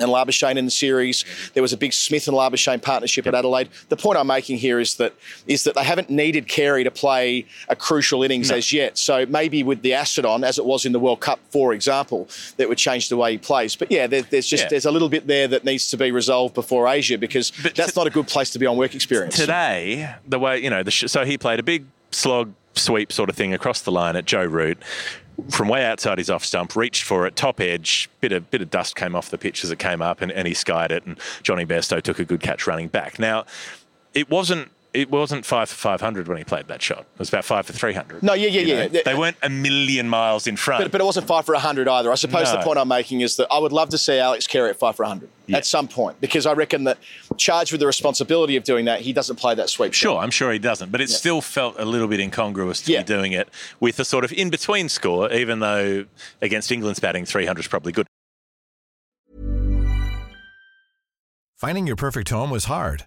and 0.00 0.08
Labuschagne 0.10 0.56
in 0.56 0.64
the 0.64 0.70
series. 0.70 1.24
There 1.54 1.62
was 1.62 1.72
a 1.72 1.76
big 1.76 1.92
Smith 1.92 2.26
and 2.26 2.36
Labuschagne 2.36 2.82
partnership 2.82 3.26
at 3.26 3.34
Adelaide. 3.34 3.68
The 3.90 3.96
point 3.96 4.18
I'm 4.18 4.26
making 4.26 4.58
here 4.58 4.80
is 4.80 4.96
that 4.96 5.14
is 5.46 5.64
that 5.64 5.74
they 5.74 5.84
haven't 5.84 6.10
needed 6.10 6.48
Carey 6.48 6.82
to 6.84 6.90
play 6.90 7.46
a 7.68 7.76
crucial 7.76 8.22
innings 8.22 8.50
as 8.50 8.72
yet. 8.72 8.98
So 8.98 9.24
maybe 9.26 9.62
with 9.62 9.82
the 9.82 9.94
acid 9.94 10.24
on, 10.24 10.42
as 10.44 10.58
it 10.58 10.64
was 10.64 10.84
in 10.84 10.92
the 10.92 10.98
World 10.98 11.20
Cup, 11.20 11.38
for 11.50 11.72
example, 11.72 12.28
that 12.56 12.68
would 12.68 12.78
change 12.78 13.08
the 13.08 13.16
way 13.16 13.32
he 13.32 13.38
plays. 13.38 13.76
But 13.76 13.90
yeah, 13.92 14.06
there, 14.06 14.22
there's 14.22 14.46
just 14.46 14.64
Yeah. 14.64 14.68
there's 14.70 14.86
a 14.86 14.90
little 14.90 15.08
bit 15.08 15.26
there 15.26 15.46
that 15.48 15.64
needs 15.64 15.88
to 15.90 15.96
be 15.96 16.10
resolved 16.10 16.54
before 16.54 16.88
Asia 16.88 17.18
because 17.18 17.52
But 17.62 17.74
that's 17.74 17.92
to- 17.92 18.00
not 18.00 18.06
a 18.06 18.10
good 18.10 18.26
place 18.26 18.50
to 18.50 18.58
be 18.58 18.66
on 18.66 18.76
work 18.76 18.94
experience. 18.94 19.36
today, 19.36 20.14
the 20.26 20.38
way 20.38 20.58
you 20.58 20.70
know, 20.70 20.82
the 20.82 20.90
sh- 20.90 21.04
so 21.08 21.24
he 21.24 21.38
played 21.38 21.60
a 21.60 21.62
big 21.62 21.84
slog 22.10 22.52
sweep 22.74 23.12
sort 23.12 23.28
of 23.30 23.36
thing 23.36 23.54
across 23.54 23.80
the 23.82 23.92
line 23.92 24.16
at 24.16 24.24
Joe 24.24 24.44
Root. 24.44 24.78
From 25.50 25.68
way 25.68 25.84
outside 25.84 26.18
his 26.18 26.30
off 26.30 26.44
stump, 26.44 26.76
reached 26.76 27.02
for 27.02 27.26
it, 27.26 27.36
top 27.36 27.60
edge, 27.60 28.08
bit 28.20 28.32
of 28.32 28.50
bit 28.50 28.62
of 28.62 28.70
dust 28.70 28.94
came 28.94 29.16
off 29.16 29.30
the 29.30 29.38
pitch 29.38 29.64
as 29.64 29.70
it 29.70 29.78
came 29.78 30.00
up, 30.00 30.20
and, 30.20 30.30
and 30.30 30.46
he 30.46 30.54
skied 30.54 30.90
it. 30.90 31.04
And 31.04 31.18
Johnny 31.42 31.66
Bairstow 31.66 32.00
took 32.00 32.18
a 32.18 32.24
good 32.24 32.40
catch 32.40 32.66
running 32.66 32.88
back. 32.88 33.18
Now, 33.18 33.44
it 34.14 34.30
wasn't 34.30 34.70
it 34.94 35.10
wasn't 35.10 35.44
five 35.44 35.68
for 35.68 35.74
five 35.74 36.00
hundred 36.00 36.28
when 36.28 36.38
he 36.38 36.44
played 36.44 36.68
that 36.68 36.80
shot. 36.80 37.00
It 37.00 37.18
was 37.18 37.28
about 37.28 37.44
five 37.44 37.66
for 37.66 37.72
three 37.72 37.92
hundred. 37.92 38.22
No, 38.22 38.32
yeah, 38.32 38.48
yeah, 38.48 38.84
yeah. 38.90 39.02
They 39.04 39.12
uh, 39.12 39.18
weren't 39.18 39.36
a 39.42 39.50
million 39.50 40.08
miles 40.08 40.46
in 40.46 40.56
front. 40.56 40.84
But, 40.84 40.92
but 40.92 41.00
it 41.00 41.04
wasn't 41.04 41.26
five 41.26 41.44
for 41.44 41.52
100 41.52 41.88
either. 41.88 42.10
I 42.10 42.14
suppose 42.14 42.52
No. 42.52 42.58
the 42.58 42.64
point 42.64 42.78
I'm 42.78 42.88
making 42.88 43.20
is 43.20 43.36
that 43.36 43.48
I 43.50 43.58
would 43.58 43.72
love 43.72 43.88
to 43.90 43.98
see 43.98 44.18
Alex 44.18 44.46
Carey 44.46 44.70
at 44.70 44.76
five 44.78 44.96
for 44.96 45.02
100 45.02 45.28
Yeah. 45.46 45.56
at 45.58 45.66
some 45.66 45.88
point 45.88 46.20
because 46.20 46.46
I 46.46 46.52
reckon 46.52 46.84
that 46.84 46.98
charged 47.36 47.72
with 47.72 47.80
the 47.80 47.86
responsibility 47.86 48.56
of 48.56 48.64
doing 48.64 48.84
that, 48.86 49.00
he 49.00 49.12
doesn't 49.12 49.36
play 49.36 49.54
that 49.56 49.68
sweep. 49.68 49.92
shot. 49.92 49.98
Sure, 50.10 50.18
I'm 50.18 50.30
sure 50.30 50.52
he 50.52 50.58
doesn't, 50.58 50.92
but 50.92 51.00
it 51.00 51.10
still 51.10 51.40
felt 51.40 51.74
a 51.78 51.84
little 51.84 52.08
bit 52.08 52.20
incongruous 52.20 52.80
to 52.82 52.92
Yeah. 52.92 53.00
be 53.02 53.04
doing 53.06 53.32
it 53.32 53.48
with 53.80 53.98
a 53.98 54.04
sort 54.04 54.24
of 54.24 54.32
in 54.32 54.48
between 54.50 54.88
score, 54.88 55.30
even 55.32 55.58
though 55.60 56.04
against 56.40 56.70
England's 56.72 57.00
batting, 57.00 57.24
300 57.26 57.60
is 57.60 57.68
probably 57.68 57.92
good. 57.92 58.06
Finding 61.56 61.86
your 61.86 61.96
perfect 61.96 62.28
home 62.30 62.50
was 62.50 62.64
hard, 62.66 63.06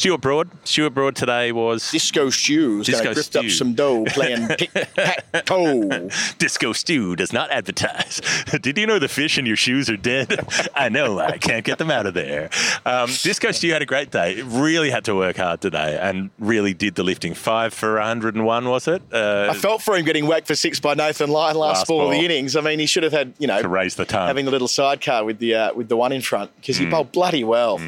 Stuart 0.00 0.22
Broad. 0.22 0.48
Stuart 0.64 0.90
Broad 0.94 1.14
today 1.14 1.52
was 1.52 1.90
Disco 1.90 2.30
Stew 2.30 2.82
Disco 2.82 3.12
grift 3.12 3.36
up 3.36 3.42
Stew. 3.42 3.50
some 3.50 3.74
dough 3.74 4.06
playing 4.06 4.48
pick, 4.58 4.72
pat, 4.72 5.44
toe. 5.44 6.08
Disco 6.38 6.72
Stew 6.72 7.16
does 7.16 7.34
not 7.34 7.50
advertise. 7.50 8.22
Did 8.62 8.78
you 8.78 8.86
know 8.86 8.98
the 8.98 9.08
fish 9.08 9.36
in 9.36 9.44
your 9.44 9.56
shoes 9.56 9.90
are 9.90 9.98
dead? 9.98 10.34
I 10.74 10.88
know. 10.88 11.18
I 11.18 11.36
can't 11.36 11.66
get 11.66 11.76
them 11.76 11.90
out 11.90 12.06
of 12.06 12.14
there. 12.14 12.48
Um, 12.86 13.10
Disco 13.22 13.50
Stew 13.52 13.72
had 13.74 13.82
a 13.82 13.86
great 13.86 14.10
day. 14.10 14.36
It 14.38 14.44
really 14.46 14.88
had 14.88 15.04
to 15.04 15.14
work 15.14 15.36
hard 15.36 15.60
today 15.60 15.98
and 16.00 16.30
really 16.38 16.72
did 16.72 16.94
the 16.94 17.02
lifting. 17.02 17.34
Five 17.34 17.74
for 17.74 17.96
101, 17.96 18.68
was 18.70 18.88
it? 18.88 19.02
Uh, 19.12 19.48
I 19.50 19.54
felt 19.54 19.82
for 19.82 19.96
him 19.96 20.06
getting 20.06 20.26
whacked 20.26 20.46
for 20.46 20.54
six 20.54 20.80
by 20.80 20.94
Nathan 20.94 21.28
Lyon 21.28 21.58
last, 21.58 21.80
Last 21.80 21.88
ball, 21.88 22.06
of 22.06 22.12
the 22.12 22.24
innings. 22.24 22.56
I 22.56 22.62
mean, 22.62 22.78
he 22.78 22.86
should 22.86 23.02
have 23.02 23.12
had, 23.12 23.34
you 23.38 23.46
know, 23.46 23.60
to 23.60 23.68
raise 23.68 23.96
the 23.96 24.06
tongue. 24.06 24.28
having 24.28 24.46
the 24.46 24.50
little 24.50 24.66
sidecar 24.66 25.24
with 25.26 25.40
the 25.40 25.54
uh, 25.54 25.74
with 25.74 25.90
the 25.90 25.96
one 25.98 26.10
in 26.12 26.22
front 26.22 26.56
because 26.56 26.76
Mm. 26.78 26.84
he 26.84 26.86
bowled 26.86 27.12
bloody 27.12 27.44
well. 27.44 27.78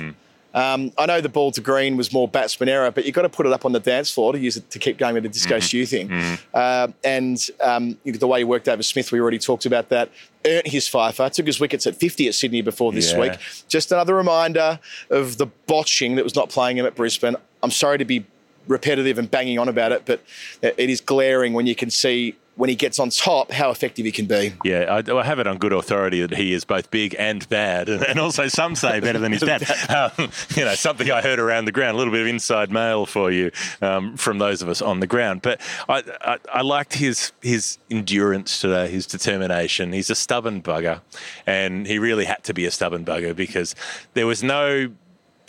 Um, 0.54 0.92
I 0.98 1.06
know 1.06 1.20
the 1.20 1.28
ball 1.28 1.50
to 1.52 1.60
green 1.60 1.96
was 1.96 2.12
more 2.12 2.28
batsman 2.28 2.68
error, 2.68 2.90
but 2.90 3.04
you've 3.06 3.14
got 3.14 3.22
to 3.22 3.28
put 3.28 3.46
it 3.46 3.52
up 3.52 3.64
on 3.64 3.72
the 3.72 3.80
dance 3.80 4.10
floor 4.10 4.32
to 4.32 4.38
use 4.38 4.56
it 4.56 4.68
to 4.70 4.78
keep 4.78 4.98
going 4.98 5.14
with 5.14 5.22
the 5.22 5.28
disco 5.28 5.56
Mm-hmm. 5.56 5.62
stew 5.62 5.86
thing. 5.86 6.38
Uh, 6.52 6.88
and 7.04 7.38
um, 7.60 7.96
you- 8.04 8.12
the 8.12 8.26
way 8.26 8.40
he 8.40 8.44
worked 8.44 8.68
over 8.68 8.82
Smith, 8.82 9.10
we 9.12 9.20
already 9.20 9.38
talked 9.38 9.64
about 9.66 9.88
that. 9.88 10.10
Earned 10.46 10.66
his 10.66 10.86
fifer, 10.88 11.28
took 11.30 11.46
his 11.46 11.58
wickets 11.60 11.86
at 11.86 11.96
50 11.96 12.28
at 12.28 12.34
Sydney 12.34 12.62
before 12.62 12.92
this 12.92 13.12
Yeah. 13.12 13.20
week. 13.20 13.32
Just 13.68 13.92
another 13.92 14.14
reminder 14.14 14.78
of 15.10 15.38
the 15.38 15.46
botching 15.66 16.16
that 16.16 16.24
was 16.24 16.34
not 16.34 16.50
playing 16.50 16.76
him 16.78 16.84
at 16.86 16.94
Brisbane. 16.94 17.36
I'm 17.62 17.70
sorry 17.70 17.98
to 17.98 18.04
be 18.04 18.26
repetitive 18.68 19.18
and 19.18 19.30
banging 19.30 19.58
on 19.58 19.68
about 19.68 19.90
it, 19.92 20.02
but 20.04 20.20
it 20.62 20.90
is 20.90 21.00
glaring 21.00 21.52
when 21.52 21.66
you 21.66 21.74
can 21.74 21.90
see 21.90 22.36
when 22.56 22.68
he 22.68 22.76
gets 22.76 22.98
on 22.98 23.08
top 23.10 23.50
how 23.50 23.70
effective 23.70 24.04
he 24.04 24.12
can 24.12 24.26
be. 24.26 24.52
Yeah, 24.64 25.00
I, 25.06 25.12
I 25.12 25.24
have 25.24 25.38
it 25.38 25.46
on 25.46 25.58
good 25.58 25.72
authority 25.72 26.20
that 26.20 26.36
he 26.36 26.52
is 26.52 26.64
both 26.64 26.90
big 26.90 27.16
and 27.18 27.48
bad, 27.48 27.88
and, 27.88 28.18
also 28.18 28.48
some 28.48 28.76
say 28.76 29.00
better 29.00 29.18
than 29.18 29.32
his 29.32 29.40
dad. 29.42 29.62
Um, 29.90 30.30
you 30.54 30.64
know, 30.64 30.74
something 30.74 31.10
I 31.10 31.22
heard 31.22 31.38
around 31.38 31.64
the 31.64 31.72
ground, 31.72 31.94
a 31.94 31.98
little 31.98 32.12
bit 32.12 32.20
of 32.20 32.26
inside 32.26 32.70
mail 32.70 33.06
for 33.06 33.30
you 33.30 33.50
um, 33.80 34.16
from 34.16 34.38
those 34.38 34.62
of 34.62 34.68
us 34.68 34.82
on 34.82 35.00
the 35.00 35.06
ground. 35.06 35.42
But 35.42 35.60
I, 35.88 36.02
I, 36.20 36.38
I 36.52 36.62
liked 36.62 36.94
his 36.94 37.32
his 37.40 37.78
endurance 37.90 38.60
today, 38.60 38.88
his 38.88 39.06
determination. 39.06 39.92
He's 39.92 40.10
a 40.10 40.14
stubborn 40.14 40.62
bugger, 40.62 41.00
and 41.46 41.86
he 41.86 41.98
really 41.98 42.26
had 42.26 42.44
to 42.44 42.54
be 42.54 42.66
a 42.66 42.70
stubborn 42.70 43.04
bugger 43.04 43.34
because 43.34 43.74
there 44.14 44.26
was 44.26 44.42
no 44.42 44.92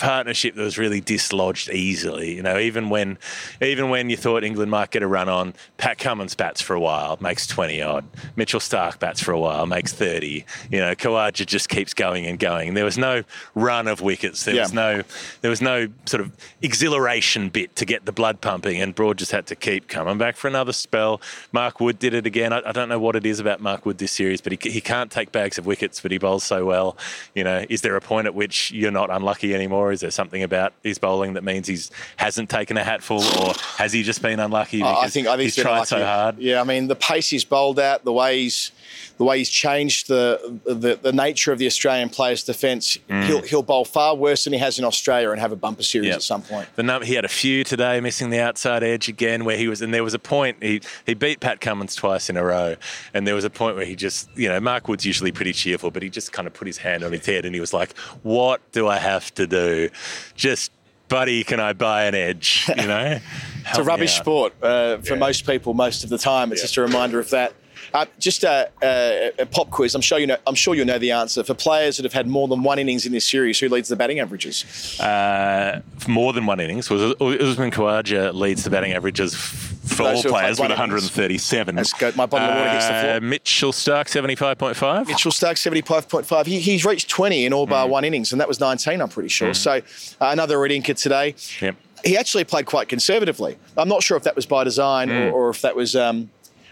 partnership 0.04 0.54
that 0.56 0.62
was 0.62 0.78
really 0.78 1.00
dislodged 1.00 1.70
easily. 1.70 2.36
You 2.36 2.44
know, 2.44 2.60
even 2.60 2.90
when 2.90 3.18
even 3.62 3.90
when 3.90 4.10
you 4.10 4.18
thought 4.18 4.44
England 4.44 4.70
might 4.70 4.92
get 4.92 5.02
a 5.02 5.08
run 5.08 5.30
on, 5.30 5.54
Pat 5.78 5.98
Cummins 5.98 6.36
bats 6.36 6.62
for 6.62 6.74
a 6.76 6.80
while, 6.80 7.18
makes 7.22 7.48
20 7.48 7.82
odd. 7.82 8.06
Mitchell 8.36 8.60
Starc 8.60 9.00
bats 9.00 9.22
for 9.22 9.32
a 9.32 9.40
while, 9.40 9.66
makes 9.66 9.94
30. 9.94 10.46
You 10.70 10.80
know, 10.82 10.94
Khawaja 10.94 11.46
just 11.46 11.70
keeps 11.70 11.94
going 11.94 12.26
and 12.26 12.38
going. 12.38 12.74
There 12.74 12.84
was 12.86 12.98
no 12.98 13.24
run 13.56 13.88
of 13.88 14.02
wickets. 14.02 14.44
There 14.44 14.56
Yeah. 14.56 14.64
was 14.64 14.74
no 14.74 15.04
there 15.42 15.50
was 15.50 15.62
no 15.62 15.88
sort 16.06 16.22
of 16.22 16.32
exhilaration 16.62 17.48
bit 17.48 17.76
to 17.78 17.86
get 17.86 18.06
the 18.06 18.12
blood 18.12 18.42
pumping 18.42 18.82
and 18.82 18.94
Broad 18.94 19.18
just 19.18 19.32
had 19.32 19.46
to 19.48 19.56
keep 19.56 19.88
coming 19.88 20.18
back 20.18 20.36
for 20.36 20.50
another 20.50 20.74
spell. 20.74 21.22
Mark 21.54 21.80
Wood 21.80 21.98
did 21.98 22.14
it 22.14 22.26
again. 22.26 22.52
I, 22.52 22.62
I 22.66 22.72
don't 22.74 22.90
know 22.90 23.00
what 23.00 23.16
it 23.16 23.26
is 23.26 23.40
about 23.40 23.62
Mark 23.62 23.86
Wood 23.86 24.00
this 24.00 24.12
series, 24.12 24.42
but 24.42 24.52
he, 24.52 24.70
he 24.70 24.82
can't 24.82 25.10
take 25.10 25.32
bags 25.32 25.58
of 25.58 25.66
wickets, 25.66 26.02
but 26.02 26.12
he 26.12 26.18
bowls 26.18 26.44
so 26.44 26.66
well. 26.66 26.98
You 27.34 27.46
know, 27.46 27.64
is 27.70 27.82
there 27.82 27.96
a 27.96 28.02
point 28.02 28.28
at 28.28 28.36
which 28.36 28.70
you're 28.72 28.92
not 28.92 29.10
unlucky 29.10 29.56
anymore? 29.56 29.93
Is 29.94 30.02
there 30.02 30.12
something 30.12 30.44
about 30.44 30.74
his 30.84 30.98
bowling 30.98 31.34
that 31.34 31.44
means 31.46 31.68
he's 31.68 31.90
hasn't 32.18 32.50
taken 32.50 32.76
a 32.78 32.84
hatful, 32.84 33.24
or 33.24 33.54
has 33.78 33.94
he 33.94 34.04
just 34.04 34.22
been 34.22 34.40
unlucky? 34.42 34.84
Oh, 34.84 34.88
I 35.00 35.08
think 35.08 35.28
I 35.28 35.32
think 35.38 35.44
he's 35.44 35.56
tried 35.56 35.88
so 35.88 36.04
hard. 36.04 36.38
Yeah, 36.40 36.60
I 36.60 36.66
mean 36.66 36.88
the 36.88 36.96
pace 36.98 37.30
he's 37.30 37.46
bowled 37.46 37.80
at, 37.80 38.04
the 38.04 38.12
way 38.14 38.42
he's 38.44 38.72
the 39.18 39.24
way 39.24 39.38
he's 39.38 39.50
changed 39.50 40.08
the 40.10 40.60
the, 40.66 40.96
the 41.02 41.14
nature 41.14 41.52
of 41.54 41.60
the 41.60 41.68
Australian 41.68 42.10
players' 42.10 42.44
defence. 42.44 42.98
He'll 43.08 43.42
he'll 43.44 43.64
bowl 43.64 43.86
far 43.86 44.16
worse 44.16 44.44
than 44.44 44.54
he 44.54 44.60
has 44.60 44.78
in 44.80 44.86
Australia 44.86 45.30
and 45.32 45.40
have 45.40 45.52
a 45.52 45.56
bumper 45.56 45.84
series 45.84 46.04
Mm. 46.04 46.10
Yep. 46.10 46.16
at 46.18 46.24
some 46.24 46.42
point. 46.42 46.68
The 46.76 46.84
num- 46.84 47.04
he 47.04 47.14
had 47.14 47.24
a 47.24 47.30
few 47.30 47.64
today, 47.64 48.00
missing 48.02 48.30
the 48.30 48.40
outside 48.40 48.84
edge 48.84 49.08
again, 49.08 49.46
where 49.46 49.56
he 49.58 49.68
was, 49.68 49.82
and 49.82 49.94
there 49.94 50.04
was 50.04 50.14
a 50.14 50.20
point 50.20 50.58
he 50.62 50.82
he 51.06 51.14
beat 51.14 51.40
Pat 51.40 51.62
Cummins 51.62 51.96
twice 51.96 52.30
in 52.30 52.36
a 52.38 52.44
row, 52.44 52.76
and 53.14 53.26
there 53.28 53.36
was 53.36 53.46
a 53.46 53.50
point 53.50 53.76
where 53.78 53.86
he 53.86 53.96
just, 53.96 54.28
you 54.36 54.50
know, 54.50 54.60
Mark 54.60 54.88
Wood's 54.88 55.06
usually 55.06 55.32
pretty 55.32 55.54
cheerful, 55.54 55.92
but 55.92 56.02
he 56.04 56.10
just 56.10 56.32
kind 56.34 56.48
of 56.48 56.54
put 56.54 56.68
his 56.68 56.78
hand 56.80 57.04
on 57.04 57.12
his 57.14 57.26
head 57.26 57.46
and 57.46 57.54
he 57.56 57.62
was 57.62 57.74
like, 57.74 57.98
"What 58.24 58.60
do 58.72 58.88
I 58.88 58.98
have 58.98 59.34
to 59.36 59.46
do? 59.48 59.73
Just." 60.36 60.72
Buddy, 61.10 61.44
can 61.44 61.60
I 61.60 61.74
buy 61.74 62.06
an 62.06 62.16
edge? 62.16 62.66
You 62.76 62.88
know, 62.94 63.20
It's 63.68 63.78
a 63.78 63.84
rubbish 63.84 64.14
sport 64.16 64.54
uh, 64.64 64.98
for 64.98 65.14
Yeah. 65.14 65.20
most 65.20 65.46
people 65.46 65.76
most 65.76 66.04
of 66.04 66.10
the 66.10 66.18
time. 66.18 66.52
It's 66.52 66.62
Yeah. 66.62 66.64
just 66.66 66.78
a 66.78 66.82
reminder 66.82 67.20
of 67.20 67.30
that. 67.30 67.54
Uh, 67.94 68.06
just 68.18 68.44
a, 68.44 68.70
a, 68.82 69.32
a 69.38 69.46
pop 69.46 69.70
quiz. 69.70 69.94
I'm 69.94 70.02
sure 70.02 70.18
you 70.18 70.26
know. 70.26 70.38
I'm 70.48 70.56
sure 70.56 70.74
you 70.74 70.84
know 70.86 70.98
the 70.98 71.12
answer. 71.12 71.44
For 71.44 71.54
players 71.54 71.98
that 71.98 72.04
have 72.04 72.14
had 72.14 72.26
more 72.28 72.48
than 72.48 72.64
one 72.64 72.80
innings 72.80 73.06
in 73.06 73.12
this 73.12 73.30
series, 73.30 73.60
who 73.60 73.70
leads 73.70 73.90
the 73.90 73.96
batting 73.96 74.20
averages? 74.22 74.66
Uh, 75.00 75.82
more 76.08 76.34
than 76.34 76.48
one 76.48 76.60
innings 76.60 76.90
was 76.90 77.02
Usman 77.22 77.70
Khawaja 77.70 78.34
leads 78.34 78.64
the 78.64 78.72
batting 78.72 78.94
averages 78.94 79.36
for 79.94 80.04
all 80.04 80.22
players 80.24 80.60
with 80.60 80.70
137. 80.70 81.76
Let's 81.76 81.94
go. 81.94 82.12
My 82.16 82.26
bottle 82.26 82.50
of 82.50 82.56
water 82.58 82.70
hits 82.72 82.88
the 82.88 82.94
floor. 83.02 83.16
Uh, 83.16 83.20
Mitchell 83.22 83.72
Starc, 83.72 84.06
75.5. 84.08 85.08
Mitchell 85.08 85.32
Starc, 85.32 85.56
75.5. 85.56 86.46
He, 86.46 86.60
he's 86.60 86.86
reached 86.86 87.10
20 87.10 87.46
in 87.46 87.54
all 87.54 87.66
Mm. 87.68 87.70
bar 87.70 87.88
one 87.88 88.04
innings, 88.04 88.32
and 88.32 88.42
that 88.42 88.48
was 88.48 88.60
19, 88.60 89.02
I'm 89.02 89.10
pretty 89.10 89.30
sure. 89.30 89.54
So 89.54 89.72
uh, 89.74 89.80
another 90.22 90.60
red 90.60 90.72
inker 90.72 91.00
today. 91.00 91.36
Yep. 91.62 91.76
He 92.04 92.18
actually 92.18 92.44
played 92.44 92.66
quite 92.66 92.90
conservatively. 92.90 93.58
I'm 93.78 93.88
not 93.88 94.04
sure 94.04 94.18
if 94.18 94.24
that 94.24 94.36
was 94.36 94.46
by 94.46 94.64
design 94.66 95.08
Mm. 95.10 95.32
or, 95.32 95.34
or 95.34 95.50
if 95.50 95.62
that 95.62 95.76
was. 95.76 95.96
Um, 95.96 96.30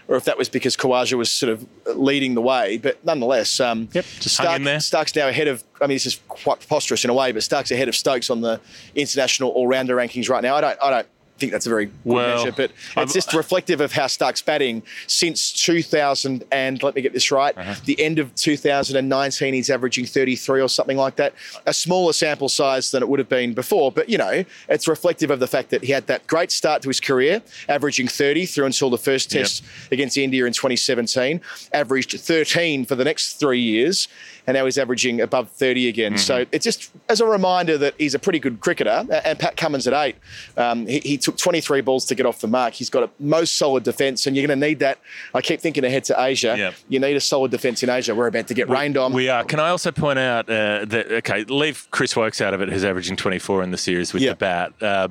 or 0.08 0.16
if 0.16 0.24
that 0.24 0.36
was 0.36 0.48
because 0.48 0.76
Khawaja 0.76 1.14
was 1.16 1.30
sort 1.30 1.50
of 1.52 1.64
leading 1.94 2.34
the 2.34 2.40
way, 2.42 2.76
but 2.76 3.02
nonetheless, 3.04 3.60
um, 3.60 3.88
Yep, 3.92 4.04
just 4.20 4.36
hung 4.36 4.56
in 4.56 4.64
there. 4.64 4.78
Starc's 4.78 5.14
now 5.14 5.28
ahead 5.28 5.46
of. 5.46 5.62
I 5.80 5.86
mean, 5.86 5.94
this 5.94 6.06
is 6.06 6.20
quite 6.28 6.58
preposterous 6.58 7.04
in 7.04 7.08
a 7.10 7.14
way, 7.14 7.30
but 7.30 7.40
Starc's 7.42 7.70
ahead 7.70 7.88
of 7.88 7.94
Stokes 7.94 8.28
on 8.28 8.40
the 8.40 8.60
international 8.96 9.50
all-rounder 9.50 9.94
rankings 9.96 10.28
right 10.28 10.42
now. 10.42 10.56
I 10.56 10.60
don't, 10.60 10.78
I 10.82 10.90
don't 10.90 11.06
think 11.42 11.52
that's 11.52 11.66
a 11.66 11.68
very 11.68 11.86
good 11.86 11.94
Well, 12.04 12.36
measure, 12.38 12.52
but 12.56 12.70
I'm- 12.96 13.04
it's 13.04 13.12
just 13.14 13.34
reflective 13.34 13.80
of 13.80 13.92
how 13.92 14.06
Starc's 14.06 14.40
batting 14.42 14.82
since 15.08 15.50
2000 15.52 16.44
and 16.52 16.80
let 16.82 16.94
me 16.94 17.02
get 17.02 17.12
this 17.12 17.30
right, 17.32 17.56
Uh-huh. 17.58 17.74
the 17.84 18.00
end 18.00 18.18
of 18.20 18.32
2019, 18.36 19.54
he's 19.54 19.68
averaging 19.70 20.06
33 20.06 20.60
or 20.60 20.68
something 20.68 20.96
like 20.96 21.16
that. 21.16 21.34
A 21.66 21.74
smaller 21.74 22.12
sample 22.12 22.48
size 22.48 22.90
than 22.92 23.02
it 23.02 23.08
would 23.08 23.18
have 23.18 23.28
been 23.28 23.54
before, 23.54 23.90
but 23.90 24.08
you 24.08 24.18
know, 24.18 24.44
it's 24.68 24.86
reflective 24.86 25.30
of 25.30 25.40
the 25.40 25.46
fact 25.48 25.70
that 25.70 25.82
he 25.84 25.92
had 25.92 26.06
that 26.06 26.26
great 26.28 26.52
start 26.52 26.82
to 26.82 26.88
his 26.88 27.00
career, 27.00 27.42
averaging 27.68 28.06
30 28.08 28.46
through 28.46 28.66
until 28.66 28.88
the 28.90 28.98
first 28.98 29.32
Yep. 29.34 29.42
test 29.42 29.62
against 29.90 30.16
India 30.16 30.44
in 30.46 30.52
2017, 30.52 31.40
averaged 31.72 32.18
13 32.20 32.84
for 32.84 32.94
the 32.94 33.04
next 33.04 33.34
three 33.40 33.60
years. 33.60 34.06
And 34.46 34.56
now 34.56 34.64
he's 34.64 34.76
averaging 34.76 35.20
above 35.20 35.50
30 35.50 35.86
again. 35.88 36.18
So 36.18 36.46
it's 36.50 36.64
just 36.64 36.90
as 37.08 37.20
a 37.20 37.26
reminder 37.26 37.78
that 37.78 37.94
he's 37.96 38.12
a 38.14 38.18
pretty 38.18 38.40
good 38.40 38.58
cricketer. 38.58 39.06
And 39.24 39.38
Pat 39.38 39.56
Cummins 39.56 39.86
at 39.86 39.92
eight, 39.94 40.16
um, 40.56 40.84
he, 40.88 40.98
he 40.98 41.16
took 41.16 41.31
23 41.38 41.80
balls 41.80 42.04
to 42.06 42.14
get 42.14 42.26
off 42.26 42.40
the 42.40 42.48
mark. 42.48 42.74
He's 42.74 42.90
got 42.90 43.02
a 43.04 43.10
most 43.18 43.56
solid 43.56 43.82
defence, 43.84 44.26
and 44.26 44.36
you're 44.36 44.46
going 44.46 44.58
to 44.60 44.66
need 44.66 44.78
that. 44.80 44.98
I 45.34 45.40
keep 45.40 45.60
thinking 45.60 45.84
ahead 45.84 46.04
to 46.04 46.20
Asia. 46.22 46.72
You 46.88 47.00
need 47.00 47.16
a 47.16 47.20
solid 47.20 47.50
defence 47.50 47.82
in 47.82 47.90
Asia. 47.90 48.14
We're 48.14 48.26
about 48.26 48.48
to 48.48 48.54
get 48.54 48.68
rained 48.68 48.96
on. 48.96 49.12
We 49.12 49.28
are. 49.28 49.44
Can 49.44 49.60
I 49.60 49.68
also 49.68 49.90
point 49.92 50.18
out 50.18 50.48
uh, 50.48 50.84
that, 50.86 51.12
okay, 51.12 51.44
leave 51.44 51.86
Chris 51.90 52.14
Woakes 52.14 52.40
out 52.40 52.54
of 52.54 52.60
it, 52.62 52.68
who's 52.68 52.84
averaging 52.84 53.16
24 53.16 53.62
in 53.62 53.70
the 53.70 53.78
series 53.78 54.12
with 54.12 54.22
Yeah. 54.22 54.30
the 54.30 54.36
bat. 54.36 54.72
Uh, 54.80 55.08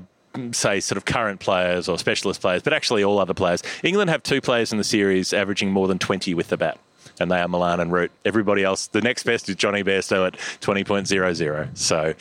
say 0.54 0.80
sort 0.80 0.96
of 0.98 1.04
current 1.04 1.42
players 1.42 1.90
or 1.90 1.98
specialist 2.00 2.40
players, 2.40 2.62
but 2.64 2.72
actually 2.72 3.04
all 3.04 3.20
other 3.20 3.34
players. 3.34 3.62
England 3.84 4.10
have 4.10 4.24
two 4.24 4.40
players 4.40 4.72
in 4.72 4.78
the 4.78 4.84
series 4.86 5.34
averaging 5.34 5.72
more 5.72 5.90
than 5.90 6.00
20 6.00 6.34
with 6.34 6.48
the 6.48 6.56
bat. 6.56 6.80
And 7.20 7.30
they 7.30 7.40
are 7.42 7.48
Malan 7.50 7.82
and 7.82 7.92
Root. 7.92 8.12
Everybody 8.24 8.64
else, 8.64 8.88
the 8.88 9.02
next 9.02 9.24
best 9.24 9.50
is 9.50 9.56
Johnny 9.58 9.84
Bairstow 9.84 10.26
at 10.28 10.38
20.00. 10.62 11.78
So, 11.78 12.14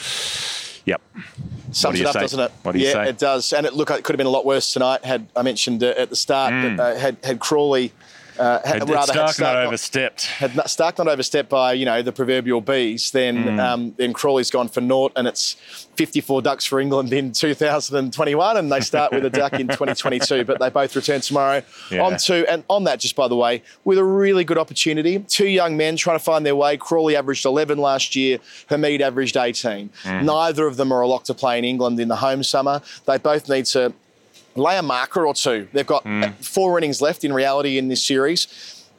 yep. 0.90 1.02
Sums 1.72 1.98
do 1.98 2.02
it 2.02 2.06
up, 2.06 2.14
say? 2.14 2.20
doesn't 2.20 2.40
it? 2.40 2.52
What 2.62 2.72
do 2.72 2.78
you 2.78 2.86
yeah, 2.86 2.92
say? 2.92 3.08
it 3.10 3.18
does. 3.18 3.52
And 3.52 3.66
it 3.66 3.74
look, 3.74 3.90
it 3.90 4.02
could 4.02 4.14
have 4.14 4.18
been 4.18 4.26
a 4.26 4.30
lot 4.30 4.44
worse 4.44 4.72
tonight. 4.72 5.04
Had 5.04 5.28
I 5.36 5.42
mentioned 5.42 5.82
uh, 5.82 5.94
at 5.96 6.10
the 6.10 6.16
start, 6.16 6.52
but, 6.52 6.82
uh, 6.82 6.96
had 6.96 7.16
had 7.22 7.40
Crawley. 7.40 7.92
Uh, 8.40 8.58
had, 8.66 8.78
Had, 8.80 8.88
rather 8.88 9.12
Starc 9.12 9.16
had 9.16 9.28
Starc 9.36 9.40
not 9.40 9.52
not- 9.54 9.66
overstepped. 9.66 10.24
had 10.26 10.50
Starc 10.52 10.96
not 10.98 11.08
overstepped 11.08 11.50
by 11.50 11.74
you 11.74 11.84
know 11.84 12.00
the 12.00 12.10
proverbial 12.12 12.62
bees, 12.62 13.10
then 13.10 13.44
Mm. 13.44 13.60
um, 13.60 13.94
then 13.98 14.12
Crawley's 14.14 14.50
gone 14.50 14.68
for 14.68 14.80
naught, 14.80 15.12
and 15.14 15.28
it's 15.28 15.56
54 15.96 16.40
ducks 16.40 16.64
for 16.64 16.80
England 16.80 17.12
in 17.12 17.32
2021, 17.32 18.56
and 18.56 18.72
they 18.72 18.80
start 18.80 19.12
with 19.12 19.24
a 19.26 19.30
duck 19.30 19.52
in 19.54 19.68
2022. 19.68 20.44
But 20.44 20.58
they 20.58 20.70
both 20.70 20.96
return 20.96 21.20
tomorrow. 21.20 21.62
Yeah. 21.90 22.02
On 22.02 22.16
to 22.16 22.50
and 22.50 22.64
on 22.68 22.84
that, 22.84 22.98
just 23.00 23.14
by 23.14 23.28
the 23.28 23.36
way, 23.36 23.62
with 23.84 23.98
a 23.98 24.04
really 24.04 24.44
good 24.44 24.58
opportunity. 24.58 25.18
Two 25.28 25.46
young 25.48 25.76
men 25.76 25.96
trying 25.96 26.18
to 26.18 26.24
find 26.24 26.46
their 26.46 26.56
way. 26.56 26.76
Crawley 26.78 27.16
averaged 27.16 27.44
11 27.44 27.78
last 27.78 28.16
year. 28.16 28.38
Hameed 28.70 29.00
averaged 29.02 29.36
18. 29.36 29.90
Mm. 30.04 30.24
Neither 30.24 30.66
of 30.66 30.76
them 30.78 30.92
are 30.92 31.02
a 31.02 31.06
lock 31.06 31.24
to 31.24 31.34
play 31.34 31.58
in 31.58 31.64
England 31.64 32.00
in 32.00 32.08
the 32.08 32.16
home 32.16 32.42
summer. 32.42 32.80
They 33.06 33.18
both 33.18 33.48
need 33.50 33.66
to 33.66 33.92
lay 34.56 34.76
a 34.78 34.82
marker 34.82 35.26
or 35.26 35.34
two. 35.34 35.68
They've 35.72 35.86
got 35.86 36.04
Mm. 36.04 36.34
four 36.44 36.76
innings 36.78 37.00
left 37.00 37.24
in 37.24 37.32
reality 37.32 37.78
in 37.78 37.88
this 37.88 38.04
series. 38.04 38.46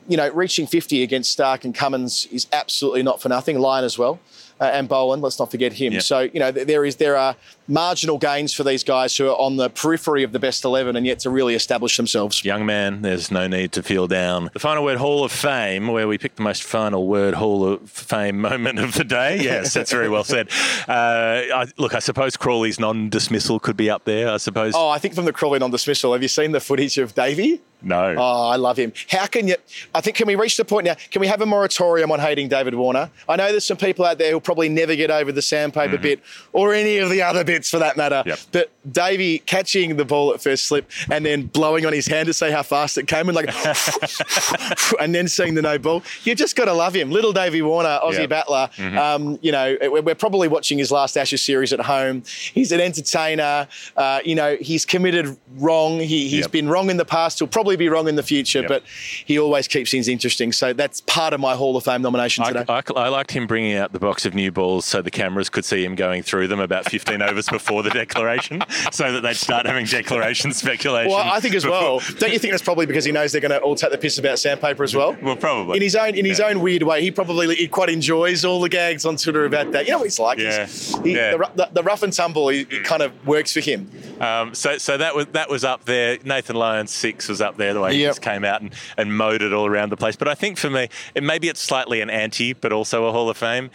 You 0.08 0.18
know, 0.18 0.30
reaching 0.30 0.66
50 0.68 1.04
against 1.04 1.38
Starc 1.38 1.64
and 1.64 1.76
Cummins 1.76 2.26
is 2.32 2.48
absolutely 2.52 3.04
not 3.04 3.22
for 3.22 3.30
nothing. 3.30 3.60
Lyon 3.60 3.84
as 3.86 3.98
well. 3.98 4.20
Uh, 4.62 4.65
and 4.65 4.88
Boland, 4.88 5.24
let's 5.24 5.39
not 5.39 5.50
forget 5.50 5.74
him. 5.74 5.93
Yep. 5.93 6.04
So 6.04 6.19
you 6.19 6.39
know 6.39 6.52
there 6.52 6.86
is 6.86 6.97
there 6.97 7.17
are 7.17 7.36
marginal 7.67 8.19
gains 8.19 8.54
for 8.54 8.63
these 8.63 8.84
guys 8.84 9.17
who 9.17 9.28
are 9.28 9.36
on 9.36 9.58
the 9.58 9.69
periphery 9.69 10.21
of 10.21 10.34
the 10.34 10.39
best 10.39 10.63
eleven 10.63 10.95
and 10.95 11.04
yet 11.04 11.17
to 11.19 11.32
really 11.32 11.56
establish 11.56 11.97
themselves. 11.97 12.45
Young 12.45 12.65
man, 12.65 13.02
there's 13.02 13.32
no 13.32 13.47
need 13.47 13.71
to 13.71 13.82
feel 13.82 14.08
down. 14.08 14.52
The 14.54 14.60
final 14.60 14.84
word 14.84 15.00
Hall 15.00 15.24
of 15.24 15.32
Fame, 15.32 15.88
where 15.88 16.08
we 16.08 16.19
pick 16.19 16.36
the 16.36 16.43
most 16.43 16.63
final 16.63 17.08
word 17.08 17.34
Hall 17.34 17.65
of 17.65 17.89
Fame 17.89 18.39
moment 18.39 18.78
of 18.80 18.93
the 18.93 19.04
day. 19.04 19.39
Yes, 19.52 19.74
that's 19.74 19.91
very 19.91 20.08
well 20.08 20.24
said. 20.24 20.50
Uh, 20.88 21.41
I, 21.54 21.65
look, 21.78 21.95
I 21.95 22.00
suppose 22.00 22.38
Crawley's 22.38 22.80
non 22.80 23.10
dismissal 23.10 23.60
could 23.60 23.76
be 23.76 23.89
up 23.89 24.06
there. 24.06 24.30
I 24.30 24.38
suppose. 24.38 24.74
Oh, 24.76 24.89
I 24.89 25.00
think 25.00 25.15
from 25.15 25.26
the 25.26 25.34
Crawley 25.34 25.60
on 25.62 25.71
dismissal, 25.71 26.13
have 26.13 26.21
you 26.21 26.28
seen 26.28 26.52
the 26.52 26.60
footage 26.60 26.97
of 27.00 27.15
Davey? 27.15 27.62
No. 27.82 28.15
Oh, 28.17 28.48
I 28.50 28.56
love 28.58 28.78
him. 28.78 28.94
How 29.10 29.26
can 29.26 29.48
you? 29.48 29.56
I 29.96 30.02
think 30.02 30.15
can 30.17 30.28
we 30.28 30.36
reach 30.36 30.58
the 30.58 30.65
point 30.65 30.86
now? 30.86 30.96
Can 31.10 31.20
we 31.20 31.28
have 31.28 31.41
a 31.41 31.46
moratorium 31.46 32.12
on 32.12 32.20
hating 32.20 32.48
David 32.50 32.76
Warner? 32.76 33.10
I 33.28 33.36
know 33.36 33.50
there's 33.52 33.65
some 33.65 33.78
people 33.78 34.06
out 34.06 34.17
there 34.17 34.32
who'll 34.32 34.41
probably 34.41 34.70
never 34.70 34.96
get 34.96 35.10
over 35.12 35.32
the 35.32 35.41
sandpaper 35.41 35.98
bit 35.98 36.22
or 36.54 36.74
any 36.74 36.98
of 36.98 37.10
the 37.10 37.22
other 37.22 37.44
bits 37.44 37.70
for 37.70 37.80
that 37.80 37.98
matter. 37.98 38.17
Mm-hmm. 38.17 38.30
Yep. 38.30 38.39
But 38.52 38.72
Davey 38.94 39.39
catching 39.39 39.96
the 39.98 40.06
ball 40.06 40.34
at 40.34 40.41
first 40.41 40.65
slip 40.67 40.89
and 41.10 41.26
then 41.26 41.44
blowing 41.48 41.86
on 41.86 41.94
his 41.94 42.08
hand 42.08 42.28
to 42.28 42.34
say 42.34 42.52
how 42.52 42.63
fast 42.63 42.98
it 42.98 43.08
came 43.08 43.30
and 43.30 43.36
like, 43.36 43.50
and 45.00 45.13
then 45.13 45.28
seeing 45.28 45.54
the 45.56 45.62
no 45.62 45.78
ball. 45.78 46.04
You 46.24 46.36
just 46.36 46.56
got 46.56 46.65
to 46.65 46.74
love 46.74 46.94
him, 46.96 47.12
little 47.12 47.34
Davey 47.34 47.62
Warner, 47.62 48.00
Aussie 48.04 48.20
Yep. 48.22 48.30
battler. 48.30 48.70
Mm-hmm. 48.78 48.98
Um, 48.98 49.39
you 49.41 49.52
know, 49.52 49.78
we're 49.82 50.15
probably 50.15 50.48
watching 50.48 50.78
his 50.78 50.91
last 50.91 51.17
Ashes 51.17 51.41
series 51.41 51.74
at 51.74 51.80
home. 51.80 52.24
He's 52.54 52.72
an 52.72 52.80
entertainer. 52.80 53.67
Uh, 53.96 54.20
you 54.26 54.36
know, 54.36 54.56
he's 54.60 54.86
committed 54.86 55.38
wrong. 55.58 56.00
He, 56.00 56.28
he's 56.28 56.41
Yep. 56.41 56.52
been 56.52 56.70
wrong 56.70 56.89
in 56.89 56.98
the 56.98 57.06
past. 57.06 57.39
He'll 57.39 57.48
probably 57.48 57.71
be 57.78 57.90
wrong 57.90 58.08
in 58.08 58.16
the 58.16 58.24
future, 58.24 58.60
Yep. 58.62 58.68
but 58.70 58.84
he 59.26 59.38
always 59.40 59.68
keeps 59.68 59.92
things 59.92 60.08
interesting. 60.08 60.52
So 60.52 60.74
that's 60.74 61.02
part 61.02 61.34
of 61.34 61.40
my 61.40 61.56
Hall 61.56 61.76
of 61.78 61.84
Fame 61.84 62.02
nomination 62.02 62.44
I, 62.44 62.48
today. 62.52 62.66
I, 62.70 62.82
I 62.96 63.08
liked 63.10 63.32
him 63.32 63.48
bringing 63.48 63.76
out 63.76 63.94
the 63.94 64.00
box 64.00 64.26
of 64.26 64.34
new 64.34 64.52
balls 64.52 64.86
so 64.86 65.02
the 65.02 65.12
cameras 65.12 65.50
could 65.50 65.66
see 65.66 65.84
him 65.84 65.96
going 65.96 66.24
through 66.24 66.48
them 66.48 66.60
about 66.60 66.90
15 66.90 67.22
overs 67.22 67.48
before 67.50 67.84
the 67.84 67.90
declaration, 67.90 68.62
so 68.92 69.12
that 69.14 69.22
they'd 69.22 69.36
start 69.36 69.66
having 69.66 69.86
declaration 69.86 70.52
speculation. 70.54 71.12
well, 71.12 71.20
I 71.32 71.40
think 71.40 71.56
as 71.56 71.64
before- 71.64 71.80
well. 71.80 72.02
Don't 72.20 72.34
you 72.34 72.40
think 72.40 72.52
that's 72.52 72.64
probably 72.64 72.86
because 72.86 73.06
he 73.06 73.12
knows 73.12 73.32
they're 73.32 73.42
going 73.42 73.52
to 73.52 73.60
all 73.60 73.76
take 73.76 73.92
the 73.92 73.98
piss 73.98 74.18
about 74.18 74.40
sandpaper 74.40 74.84
as 74.84 74.96
well? 74.96 75.16
Well, 75.22 75.36
probably. 75.36 75.78
In 75.78 75.84
his 75.84 75.96
own 75.96 76.16
in 76.16 76.26
his 76.26 76.40
Yeah. 76.40 76.48
own 76.48 76.62
weird 76.62 76.84
way, 76.84 77.02
he 77.02 77.12
probably 77.12 77.56
he 77.56 77.68
quite 77.68 77.90
enjoys 77.90 78.44
all 78.46 78.60
the 78.62 78.70
gags 78.70 79.06
on 79.06 79.16
Twitter 79.18 79.46
about 79.46 79.72
that. 79.72 79.86
You 79.86 79.92
know 79.92 79.98
what 80.00 80.06
he's 80.06 80.20
like? 80.20 80.38
Yeah. 80.40 80.66
He's, 80.66 80.98
he, 81.04 81.16
Yeah. 81.16 81.32
The, 81.38 81.52
the, 81.56 81.70
the 81.74 81.84
rough 81.84 82.04
and 82.04 82.12
tumble, 82.14 82.50
he, 82.50 82.62
it 82.62 82.84
kind 82.84 83.02
of 83.02 83.12
works 83.26 83.54
for 83.54 83.60
him. 83.60 83.90
Um, 84.20 84.54
so, 84.54 84.78
so 84.78 84.98
that 84.98 85.16
was 85.16 85.28
that 85.28 85.50
was 85.50 85.64
up 85.64 85.86
there. 85.86 86.18
Nathan 86.24 86.56
Lyon's 86.56 86.92
six 86.92 87.28
was 87.30 87.42
up 87.42 87.58
there. 87.58 87.61
The 87.69 87.82
way 87.82 87.95
he 87.95 88.02
just 88.02 88.21
came 88.21 88.43
out 88.43 88.62
and, 88.62 88.74
and 88.97 89.15
mowed 89.15 89.41
it 89.41 89.54
all 89.54 89.65
around 89.65 89.91
the 89.91 89.97
place. 89.97 90.15
But 90.15 90.28
I 90.28 90.36
think 90.36 90.58
for 90.58 90.69
me, 90.69 90.89
it, 91.15 91.24
maybe 91.24 91.50
it's 91.50 91.62
slightly 91.62 92.02
an 92.02 92.10
anti, 92.10 92.54
but 92.54 92.74
also 92.74 93.06
a 93.06 93.12
Hall 93.12 93.30
of 93.30 93.38
Fame. 93.38 93.69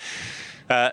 Uh, 0.68 0.90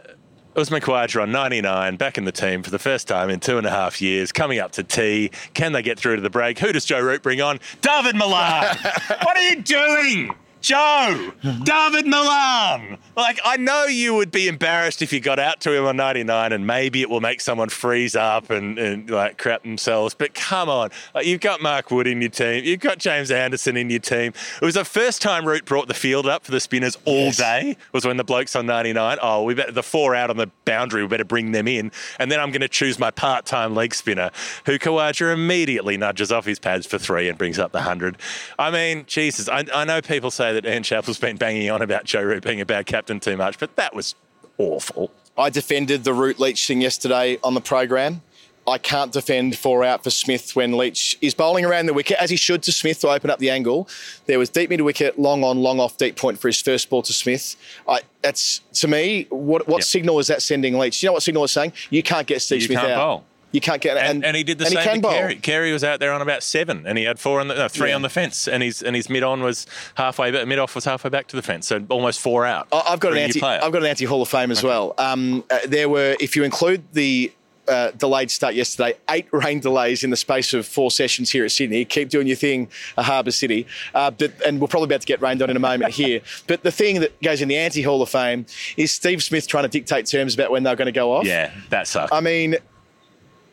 Usman 0.56 0.82
Khawaja 0.82 1.24
on 1.24 1.32
99, 1.32 1.96
back 1.96 2.18
in 2.18 2.26
the 2.26 2.32
team 2.32 2.62
for 2.62 2.70
the 2.70 2.78
first 2.78 3.08
time 3.08 3.32
in 3.32 3.40
two 3.40 3.58
and 3.58 3.66
a 3.66 3.72
half 3.72 4.02
years, 4.02 4.32
coming 4.32 4.60
up 4.60 4.72
to 4.74 4.84
tea. 4.84 5.32
Can 5.56 5.72
they 5.72 5.82
get 5.82 5.98
through 5.98 6.18
to 6.18 6.22
the 6.22 6.30
break? 6.30 6.60
Who 6.60 6.72
does 6.72 6.86
Joe 6.86 7.02
Root 7.02 7.24
bring 7.24 7.42
on? 7.42 7.60
Dawid 7.82 8.14
Malan! 8.14 8.78
what 9.24 9.36
are 9.36 9.50
you 9.50 9.62
doing? 9.64 10.36
Joe, 10.64 11.34
Dawid 11.44 12.06
Malan. 12.06 12.98
Like, 13.18 13.38
I 13.44 13.58
know 13.58 13.84
you 13.84 14.16
would 14.16 14.32
be 14.32 14.48
embarrassed 14.48 15.02
if 15.02 15.12
you 15.12 15.20
got 15.20 15.38
out 15.38 15.60
to 15.62 15.78
him 15.78 15.86
on 15.86 15.98
99 15.98 16.54
and 16.54 16.66
maybe 16.66 17.02
it 17.02 17.10
will 17.10 17.20
make 17.20 17.42
someone 17.42 17.68
freeze 17.68 18.16
up 18.16 18.50
and, 18.50 18.80
and 18.80 19.10
like 19.10 19.38
crap 19.38 19.64
themselves. 19.64 20.14
But 20.14 20.34
come 20.34 20.70
on. 20.70 20.90
Like, 21.14 21.26
you've 21.26 21.42
got 21.42 21.62
Mark 21.62 21.92
Wood 21.92 22.08
in 22.08 22.22
your 22.22 22.30
team. 22.30 22.64
You've 22.64 22.80
got 22.80 22.98
James 22.98 23.30
Anderson 23.30 23.76
in 23.76 23.90
your 23.90 24.00
team. 24.00 24.32
It 24.62 24.66
was 24.66 24.76
the 24.76 24.86
first 24.86 25.22
time 25.22 25.46
Root 25.46 25.66
brought 25.66 25.90
the 25.90 25.94
field 25.94 26.26
up 26.26 26.46
for 26.46 26.52
the 26.52 26.62
spinners 26.62 26.98
all 27.04 27.32
day 27.32 27.76
was 27.92 28.06
when 28.06 28.16
the 28.16 28.24
blokes 28.24 28.56
on 28.56 28.66
99. 28.66 29.18
Oh, 29.22 29.44
we 29.44 29.56
better, 29.56 29.74
the 29.74 29.84
four 29.84 30.16
out 30.16 30.30
on 30.30 30.38
the 30.38 30.50
boundary, 30.64 31.02
we 31.02 31.10
better 31.10 31.26
bring 31.26 31.52
them 31.52 31.68
in. 31.68 31.92
And 32.20 32.32
then 32.32 32.40
I'm 32.40 32.52
going 32.52 32.62
to 32.62 32.70
choose 32.70 32.98
my 32.98 33.12
part-time 33.12 33.76
leg 33.76 33.94
spinner 33.94 34.32
who 34.66 34.80
Khawaja 34.80 35.34
immediately 35.34 35.98
nudges 35.98 36.32
off 36.32 36.46
his 36.46 36.58
pads 36.58 36.86
for 36.86 36.98
three 36.98 37.28
and 37.28 37.38
brings 37.38 37.60
up 37.60 37.74
the 37.74 37.80
100. 37.80 38.18
I 38.58 38.72
mean, 38.72 39.04
Jesus, 39.08 39.50
I, 39.50 39.66
I 39.74 39.84
know 39.84 40.02
people 40.02 40.32
say 40.32 40.53
that 40.54 40.66
Ian 40.66 40.84
Chappell's 40.84 41.20
been 41.20 41.38
banging 41.38 41.70
on 41.70 41.82
about 41.82 42.06
Joe 42.06 42.22
Root 42.24 42.44
being 42.44 42.62
a 42.62 42.66
bad 42.66 42.86
captain 42.86 43.20
too 43.20 43.38
much, 43.38 43.60
but 43.60 43.76
that 43.76 43.94
was 43.96 44.16
awful. 44.58 45.12
I 45.38 45.50
defended 45.50 46.04
the 46.04 46.14
Root 46.14 46.40
Leach 46.40 46.68
thing 46.68 46.82
yesterday 46.82 47.40
on 47.44 47.54
the 47.54 47.62
program. 47.62 48.22
I 48.66 48.78
can't 48.78 49.12
defend 49.12 49.58
four 49.58 49.84
out 49.84 50.06
for 50.06 50.10
Smith 50.10 50.56
when 50.56 50.78
Leach 50.78 51.18
is 51.20 51.34
bowling 51.34 51.66
around 51.66 51.88
the 51.88 51.94
wicket, 51.94 52.18
as 52.18 52.30
he 52.30 52.38
should 52.38 52.64
to 52.64 52.72
Smith 52.72 53.00
to 53.02 53.10
open 53.10 53.30
up 53.30 53.40
the 53.40 53.50
angle. 53.50 53.90
There 54.26 54.40
was 54.40 54.50
deep 54.50 54.70
mid 54.70 54.80
wicket, 54.80 55.20
long 55.20 55.44
on, 55.44 55.58
long 55.62 55.82
off, 55.82 55.98
deep 55.98 56.16
point 56.16 56.40
for 56.40 56.48
his 56.48 56.62
first 56.62 56.90
ball 56.90 57.02
to 57.02 57.12
Smith. 57.12 57.58
I, 57.90 58.02
that's, 58.22 58.60
to 58.76 58.88
me, 58.88 59.28
what, 59.30 59.68
what 59.68 59.80
Yep. 59.80 59.84
signal 59.84 60.20
is 60.20 60.28
that 60.28 60.42
sending 60.42 60.78
Leach? 60.78 61.04
You 61.04 61.08
know 61.10 61.14
what 61.14 61.24
signal 61.24 61.44
is 61.44 61.52
saying? 61.52 61.74
You 61.90 62.04
can't 62.04 62.26
get 62.26 62.42
Steve 62.42 62.62
You 62.62 62.68
Smith 62.68 62.80
can't 62.80 62.92
out. 62.94 63.06
bowl. 63.06 63.26
You 63.54 63.62
can't 63.62 63.82
get 63.82 63.98
And, 63.98 64.26
and, 64.26 64.36
he 64.36 64.44
did 64.44 64.58
the 64.58 64.66
same 64.66 64.80
he 64.80 64.84
can 64.84 64.96
to 64.96 65.02
bowl. 65.04 65.12
Carey. 65.12 65.36
Carey 65.36 65.72
was 65.72 65.84
out 65.84 66.00
there 66.00 66.12
on 66.12 66.22
about 66.22 66.42
seven, 66.42 66.86
and 66.88 66.98
he 66.98 67.04
had 67.04 67.20
four 67.20 67.40
on 67.40 67.48
the 67.48 67.56
no, 67.56 67.68
three 67.68 67.90
Yeah. 67.90 67.96
on 67.96 68.02
the 68.02 68.10
fence, 68.10 68.48
and 68.48 68.64
his 68.64 68.82
and 68.82 68.96
his 68.96 69.10
mid 69.10 69.24
on 69.24 69.42
was 69.42 69.68
halfway, 69.96 70.32
mid 70.44 70.60
off 70.60 70.74
was 70.76 70.86
halfway 70.86 71.12
back 71.12 71.28
to 71.28 71.36
the 71.36 71.44
fence, 71.44 71.68
so 71.68 71.86
almost 71.90 72.20
four 72.20 72.46
out. 72.46 72.68
I've 72.74 73.00
got 73.00 73.14
an 73.14 73.20
anti. 73.20 73.40
I've 73.42 73.72
got 73.72 73.84
an 73.84 73.88
anti 73.88 74.06
Hall 74.06 74.22
of 74.22 74.28
Fame 74.28 74.52
as 74.52 74.64
well. 74.64 74.96
Um, 74.98 75.44
uh, 75.50 75.60
there 75.68 75.88
were, 75.88 76.18
if 76.20 76.36
you 76.36 76.44
include 76.44 76.84
the 76.94 77.32
uh, 77.68 77.92
delayed 77.92 78.32
start 78.32 78.56
yesterday. 78.56 78.98
Eight 79.10 79.28
rain 79.32 79.60
delays 79.60 80.04
in 80.04 80.10
the 80.10 80.18
space 80.18 80.54
of 80.54 80.66
four 80.68 80.92
sessions 80.92 81.32
here 81.32 81.46
at 81.46 81.52
Sydney. 81.52 81.86
Keep 81.86 82.10
doing 82.10 82.28
your 82.28 82.36
thing, 82.36 82.70
uh, 82.98 83.04
Harbour 83.04 83.32
City. 83.32 83.66
Uh, 83.94 84.12
but, 84.12 84.34
and 84.46 84.60
we're 84.60 84.68
probably 84.68 84.88
about 84.88 85.02
to 85.02 85.08
get 85.08 85.22
rained 85.22 85.42
on 85.42 85.50
in 85.50 85.56
a 85.56 85.62
moment 85.62 85.94
here. 85.94 86.22
But 86.48 86.64
the 86.64 86.72
thing 86.72 87.00
that 87.02 87.20
goes 87.22 87.42
in 87.42 87.48
the 87.48 87.58
anti 87.58 87.82
Hall 87.82 88.02
of 88.02 88.10
Fame 88.10 88.46
is 88.78 88.92
Steve 88.92 89.24
Smith 89.24 89.48
trying 89.48 89.64
to 89.64 89.70
dictate 89.70 90.08
terms 90.08 90.34
about 90.34 90.52
when 90.52 90.64
they're 90.64 90.76
going 90.76 90.88
to 90.88 90.92
go 90.92 91.14
off. 91.14 91.26
Yeah, 91.26 91.52
that 91.70 91.88
sucks. 91.88 92.12
I 92.12 92.20
mean, 92.20 92.58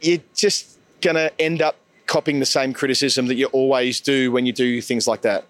you're 0.00 0.18
just 0.34 0.78
going 1.00 1.16
to 1.16 1.32
end 1.40 1.62
up 1.62 1.76
copying 2.06 2.40
the 2.40 2.46
same 2.46 2.72
criticism 2.72 3.26
that 3.26 3.36
you 3.36 3.46
always 3.46 4.00
do 4.00 4.32
when 4.32 4.44
you 4.46 4.52
do 4.52 4.80
things 4.80 5.06
like 5.06 5.22
that. 5.22 5.44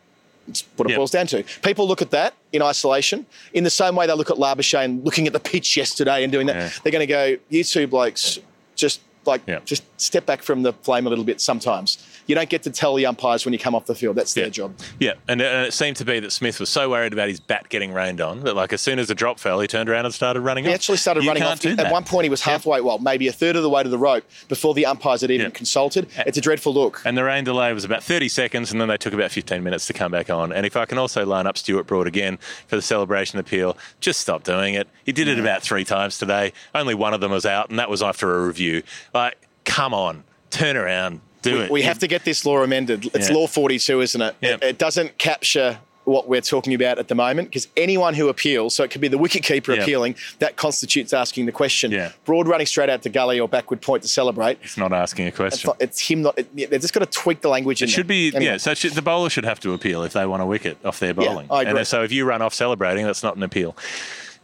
It's 0.49 0.65
what 0.77 0.87
it 0.89 0.91
Yep. 0.93 0.97
boils 0.99 1.11
down 1.11 1.27
to. 1.29 1.43
People 1.63 1.87
look 1.87 2.03
at 2.03 2.11
that 2.11 2.35
in 2.53 2.61
isolation 2.63 3.27
in 3.53 3.65
the 3.65 3.71
same 3.71 3.95
way 3.95 4.07
they 4.07 4.13
look 4.15 4.31
at 4.31 4.37
Labuschagne 4.37 5.05
looking 5.05 5.27
at 5.27 5.33
the 5.33 5.41
pitch 5.41 5.77
yesterday 5.77 6.23
and 6.25 6.33
doing 6.33 6.47
that. 6.49 6.57
Yeah. 6.57 6.71
They're 6.83 6.93
going 6.93 7.07
to 7.07 7.07
go, 7.07 7.37
you 7.49 7.65
two 7.65 7.87
blokes, 7.87 8.39
just 8.75 9.01
like, 9.27 9.43
Yeah. 9.47 9.61
just 9.65 9.83
step 10.01 10.27
back 10.27 10.43
from 10.43 10.63
the 10.63 10.73
flame 10.73 11.07
a 11.07 11.11
little 11.11 11.25
bit 11.25 11.41
sometimes. 11.41 11.99
You 12.31 12.37
don't 12.37 12.49
get 12.49 12.63
to 12.63 12.71
tell 12.71 12.95
the 12.95 13.07
umpires 13.07 13.45
when 13.45 13.53
you 13.53 13.59
come 13.59 13.75
off 13.75 13.87
the 13.87 13.95
field. 13.97 14.15
That's 14.15 14.37
Yeah. 14.37 14.45
their 14.45 14.51
job. 14.51 14.75
Yeah, 15.01 15.15
and, 15.27 15.43
uh, 15.43 15.45
and 15.45 15.67
it 15.67 15.73
seemed 15.75 15.97
to 15.97 16.05
be 16.05 16.21
that 16.21 16.31
Smith 16.31 16.61
was 16.61 16.69
so 16.71 16.89
worried 16.89 17.13
about 17.13 17.29
his 17.29 17.41
bat 17.41 17.69
getting 17.69 17.93
rained 17.93 18.21
on 18.21 18.41
that, 18.45 18.55
like, 18.55 18.73
as 18.73 18.81
soon 18.81 19.01
as 19.01 19.09
the 19.09 19.17
drop 19.17 19.41
fell, 19.41 19.59
he 19.59 19.67
turned 19.67 19.89
around 19.91 20.05
and 20.05 20.15
started 20.15 20.41
running 20.43 20.65
off. 20.65 20.69
He 20.69 20.73
off. 20.73 20.77
actually 20.77 20.99
started 20.99 21.25
You 21.25 21.31
running 21.31 21.43
can't 21.43 21.59
off. 21.67 21.73
At 21.73 21.77
that. 21.79 21.91
one 21.93 22.05
point, 22.05 22.23
he 22.25 22.31
was 22.31 22.43
halfway, 22.43 22.81
well, 22.81 22.99
maybe 22.99 23.27
a 23.27 23.33
third 23.33 23.57
of 23.57 23.63
the 23.65 23.69
way 23.69 23.83
to 23.83 23.89
the 23.89 23.99
rope 23.99 24.23
before 24.49 24.75
the 24.75 24.87
umpires 24.87 25.23
had 25.23 25.33
even 25.33 25.47
Yeah. 25.47 25.51
consulted. 25.51 26.07
It's 26.25 26.39
a 26.39 26.41
dreadful 26.41 26.73
look. 26.73 27.03
And 27.05 27.19
the 27.19 27.25
rain 27.25 27.43
delay 27.43 27.73
was 27.73 27.85
about 27.85 28.05
30 28.05 28.29
seconds, 28.29 28.71
and 28.71 28.81
then 28.81 28.87
they 28.87 28.97
took 28.97 29.13
about 29.13 29.33
15 29.33 29.65
minutes 29.65 29.87
to 29.89 29.93
come 29.93 30.13
back 30.13 30.31
on. 30.31 30.53
And 30.53 30.65
if 30.65 30.77
I 30.77 30.85
can 30.85 30.99
also 30.99 31.27
line 31.27 31.49
up 31.49 31.59
Stuart 31.59 31.89
Broad 31.89 32.07
again 32.07 32.39
for 32.69 32.77
the 32.77 32.83
celebration 32.83 33.41
appeal, 33.41 33.77
just 33.99 34.21
stop 34.21 34.45
doing 34.45 34.75
it. 34.75 34.87
He 35.05 35.11
did 35.11 35.27
it 35.27 35.41
about 35.41 35.63
three 35.63 35.85
times 35.85 36.17
today. 36.17 36.53
Only 36.77 36.95
one 36.95 37.13
of 37.13 37.21
them 37.21 37.33
was 37.33 37.45
out, 37.45 37.71
and 37.71 37.79
that 37.81 37.91
was 37.91 38.05
after 38.05 38.37
a 38.37 38.47
review. 38.47 38.85
Like, 39.13 39.37
come 39.65 39.93
on, 39.93 40.23
turn 40.51 40.77
around, 40.77 41.21
do 41.43 41.55
we, 41.59 41.61
it. 41.65 41.71
we 41.71 41.83
have 41.83 41.99
to 42.01 42.07
get 42.07 42.25
this 42.25 42.45
law 42.45 42.63
amended. 42.63 43.11
It's 43.15 43.29
Yeah. 43.29 43.37
law 43.37 43.47
42, 43.47 44.01
isn't 44.01 44.21
it? 44.21 44.35
Yeah. 44.41 44.55
it? 44.55 44.63
It 44.63 44.79
doesn't 44.79 45.19
capture 45.19 45.79
what 46.05 46.27
we're 46.27 46.41
talking 46.41 46.75
about 46.75 46.99
at 46.99 47.07
the 47.09 47.15
moment 47.15 47.49
because 47.49 47.69
anyone 47.77 48.15
who 48.15 48.29
appeals, 48.29 48.75
so 48.75 48.83
it 48.83 48.91
could 48.91 49.03
be 49.03 49.07
the 49.07 49.19
wicketkeeper 49.19 49.77
Yeah. 49.77 49.83
appealing, 49.83 50.17
that 50.41 50.57
constitutes 50.57 51.13
asking 51.13 51.47
the 51.47 51.53
question. 51.53 51.93
Yeah. 51.93 52.13
Broad 52.25 52.49
running 52.49 52.67
straight 52.67 52.89
out 52.89 53.03
to 53.03 53.11
gully 53.11 53.39
or 53.39 53.47
backward 53.49 53.81
point 53.81 54.03
to 54.03 54.09
celebrate. 54.09 54.59
It's 54.63 54.77
not 54.79 54.93
asking 54.93 55.29
a 55.29 55.31
question. 55.33 55.69
not- 55.69 55.77
it's 55.81 56.01
him 56.01 56.23
not. 56.23 56.37
It, 56.39 56.55
they've 56.71 56.81
just 56.81 56.95
got 56.95 57.01
to 57.01 57.07
tweak 57.07 57.43
the 57.43 57.49
language. 57.49 57.83
It 57.83 57.91
should 57.91 58.09
there. 58.09 58.31
be, 58.31 58.35
Anyway. 58.35 58.53
yeah. 58.53 58.57
So 58.57 58.75
should, 58.75 58.95
the 58.95 59.03
bowler 59.03 59.31
should 59.31 59.45
have 59.45 59.61
to 59.61 59.73
appeal 59.73 60.03
if 60.03 60.15
they 60.15 60.27
want 60.27 60.43
a 60.43 60.47
wicket 60.47 60.79
off 60.85 60.99
their 60.99 61.15
bowling. 61.15 61.47
I 61.51 61.61
And 61.61 61.69
agree. 61.69 61.79
then- 61.81 61.85
so 61.85 62.03
if 62.03 62.11
you 62.11 62.25
run 62.25 62.43
off 62.43 62.55
celebrating, 62.55 63.05
that's 63.05 63.23
not 63.23 63.37
an 63.37 63.43
appeal. 63.43 63.77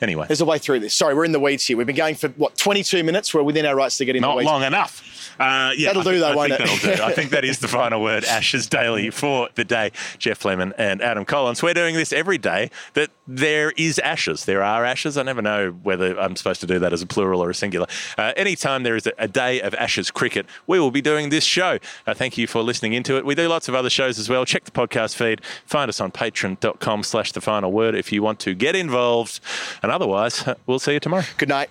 Anyway, 0.03 0.27
There's 0.29 0.43
a 0.43 0.45
way 0.45 0.59
through 0.59 0.81
this. 0.81 0.95
Sorry, 0.95 1.15
we're 1.15 1.25
in 1.25 1.33
the 1.33 1.41
weeds 1.41 1.67
here. 1.67 1.77
We've 1.79 1.87
been 1.87 1.97
going 1.97 2.17
for 2.17 2.29
what 2.37 2.57
22 2.59 3.03
minutes. 3.03 3.33
We're 3.33 3.43
within 3.43 3.65
our 3.65 3.75
rights 3.75 3.97
to 3.97 4.05
get 4.05 4.15
in 4.15 4.21
the 4.21 4.29
not 4.29 4.37
weeds. 4.37 4.47
long 4.47 4.63
enough. 4.63 5.03
Uh, 5.39 5.73
yeah, 5.77 5.93
That'll 5.93 6.01
I 6.01 6.05
do 6.05 6.11
think- 6.11 6.21
though, 6.21 6.31
I 6.31 6.35
won't 6.35 6.49
think 6.53 6.61
it? 6.63 6.83
That'll 6.83 6.97
do. 6.97 7.03
I 7.03 7.13
think 7.13 7.31
that 7.31 7.45
is 7.45 7.59
the 7.59 7.69
final 7.81 8.03
word. 8.03 8.25
Ashes 8.25 8.67
Daily 8.67 9.11
for 9.11 9.49
the 9.55 9.65
day. 9.65 9.93
Geoff 10.19 10.45
Lemon 10.45 10.73
and 10.79 11.03
Adam 11.03 11.25
Collins. 11.25 11.63
We're 11.63 11.75
doing 11.75 11.95
this 11.95 12.13
every 12.13 12.39
day. 12.39 12.71
That 12.95 13.11
there 13.29 13.73
is 13.77 13.99
ashes. 13.99 14.45
There 14.45 14.63
are 14.63 14.85
ashes. 14.85 15.17
I 15.19 15.23
never 15.25 15.43
know 15.43 15.71
whether 15.83 16.19
I'm 16.19 16.37
supposed 16.37 16.61
to 16.61 16.67
do 16.67 16.79
that 16.79 16.93
as 16.93 17.03
a 17.03 17.07
plural 17.07 17.43
or 17.43 17.51
a 17.51 17.55
singular. 17.55 17.87
Uh, 18.17 18.33
anytime 18.37 18.83
there 18.83 18.97
is 18.97 19.07
a, 19.07 19.13
a 19.19 19.29
day 19.29 19.61
of 19.61 19.75
Ashes 19.75 20.11
cricket, 20.11 20.47
we 20.67 20.79
will 20.81 20.91
be 20.91 21.01
doing 21.03 21.29
this 21.31 21.45
show. 21.45 21.79
Uh, 22.07 22.15
thank 22.15 22.39
you 22.39 22.47
for 22.47 22.63
listening 22.63 22.93
into 22.93 23.17
it. 23.17 23.25
We 23.27 23.35
do 23.35 23.49
lots 23.49 23.69
of 23.69 23.75
other 23.75 23.91
shows 23.91 24.19
as 24.19 24.29
well. 24.29 24.45
Check 24.45 24.65
the 24.65 24.71
podcast 24.71 25.17
feed. 25.17 25.41
Find 25.67 25.89
us 25.89 26.01
on 26.01 26.13
patreon.com 26.13 27.03
slash 27.03 27.33
the 27.33 27.41
final 27.41 27.73
word 27.73 27.95
if 27.95 28.13
you 28.13 28.23
want 28.23 28.39
to 28.41 28.55
get 28.55 28.77
involved. 28.77 29.41
And 29.83 29.91
otherwise, 29.93 30.45
we'll 30.67 30.79
see 30.79 30.93
you 30.95 31.01
tomorrow. 31.01 31.25
Good 31.37 31.49
night. 31.49 31.69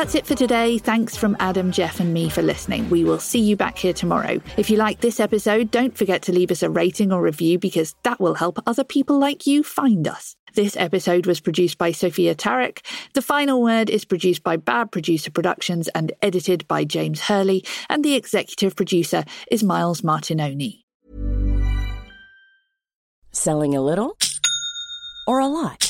That's 0.00 0.14
it 0.14 0.26
for 0.26 0.34
today. 0.34 0.78
Thanks 0.78 1.14
from 1.14 1.36
Adam, 1.40 1.70
Geoff, 1.72 2.00
and 2.00 2.14
me 2.14 2.30
for 2.30 2.40
listening. 2.40 2.88
We 2.88 3.04
will 3.04 3.18
see 3.18 3.38
you 3.38 3.54
back 3.54 3.76
here 3.76 3.92
tomorrow. 3.92 4.40
If 4.56 4.70
you 4.70 4.78
like 4.78 5.02
this 5.02 5.20
episode, 5.20 5.70
don't 5.70 5.94
forget 5.94 6.22
to 6.22 6.32
leave 6.32 6.50
us 6.50 6.62
a 6.62 6.70
rating 6.70 7.12
or 7.12 7.20
review 7.20 7.58
because 7.58 7.94
that 8.04 8.18
will 8.18 8.32
help 8.32 8.58
other 8.66 8.82
people 8.82 9.18
like 9.18 9.46
you 9.46 9.62
find 9.62 10.08
us. 10.08 10.36
This 10.54 10.74
episode 10.78 11.26
was 11.26 11.38
produced 11.38 11.76
by 11.76 11.92
Sophia 11.92 12.34
Tarek. 12.34 12.78
The 13.12 13.20
final 13.20 13.62
word 13.62 13.90
is 13.90 14.06
produced 14.06 14.42
by 14.42 14.56
Bad 14.56 14.90
Producer 14.90 15.30
Productions 15.30 15.88
and 15.88 16.12
edited 16.22 16.66
by 16.66 16.84
James 16.84 17.20
Hurley, 17.20 17.62
and 17.90 18.02
the 18.02 18.14
executive 18.14 18.76
producer 18.76 19.24
is 19.50 19.62
Miles 19.62 20.00
Martignoni. 20.00 20.80
Selling 23.32 23.76
a 23.76 23.82
little 23.82 24.16
or 25.26 25.40
a 25.40 25.46
lot? 25.46 25.89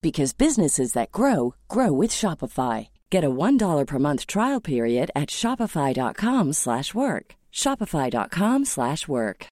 because 0.00 0.32
businesses 0.32 0.94
that 0.94 1.12
grow 1.12 1.54
grow 1.68 1.92
with 1.92 2.10
Shopify. 2.10 2.88
Get 3.10 3.24
a 3.24 3.30
$1 3.30 3.86
per 3.86 3.98
month 3.98 4.26
trial 4.26 4.60
period 4.60 5.10
at 5.14 5.30
shopify.com/work. 5.30 7.34
shopify.com/work. 7.52 9.46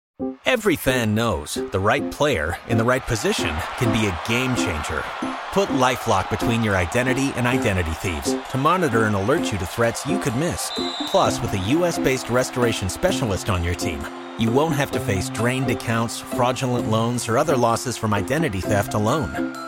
Every 0.44 0.74
fan 0.74 1.14
knows 1.14 1.54
the 1.54 1.78
right 1.78 2.10
player 2.10 2.56
in 2.68 2.76
the 2.76 2.84
right 2.84 3.06
position 3.06 3.54
can 3.76 3.92
be 3.92 4.06
a 4.06 4.20
game 4.26 4.56
changer. 4.56 5.04
Put 5.52 5.68
LifeLock 5.68 6.28
between 6.28 6.64
your 6.64 6.76
identity 6.76 7.32
and 7.36 7.46
identity 7.46 7.92
thieves 8.02 8.34
to 8.50 8.58
monitor 8.58 9.04
and 9.04 9.14
alert 9.14 9.52
you 9.52 9.58
to 9.58 9.66
threats 9.66 10.06
you 10.06 10.18
could 10.18 10.34
miss. 10.34 10.72
Plus, 11.06 11.40
with 11.40 11.52
a 11.52 11.70
US-based 11.76 12.30
restoration 12.30 12.88
specialist 12.88 13.48
on 13.48 13.62
your 13.62 13.76
team, 13.76 14.04
you 14.38 14.50
won't 14.50 14.74
have 14.74 14.90
to 14.90 15.00
face 15.00 15.28
drained 15.28 15.70
accounts, 15.70 16.18
fraudulent 16.18 16.90
loans, 16.90 17.28
or 17.28 17.38
other 17.38 17.56
losses 17.56 17.96
from 17.96 18.12
identity 18.12 18.60
theft 18.60 18.94
alone. 18.94 19.67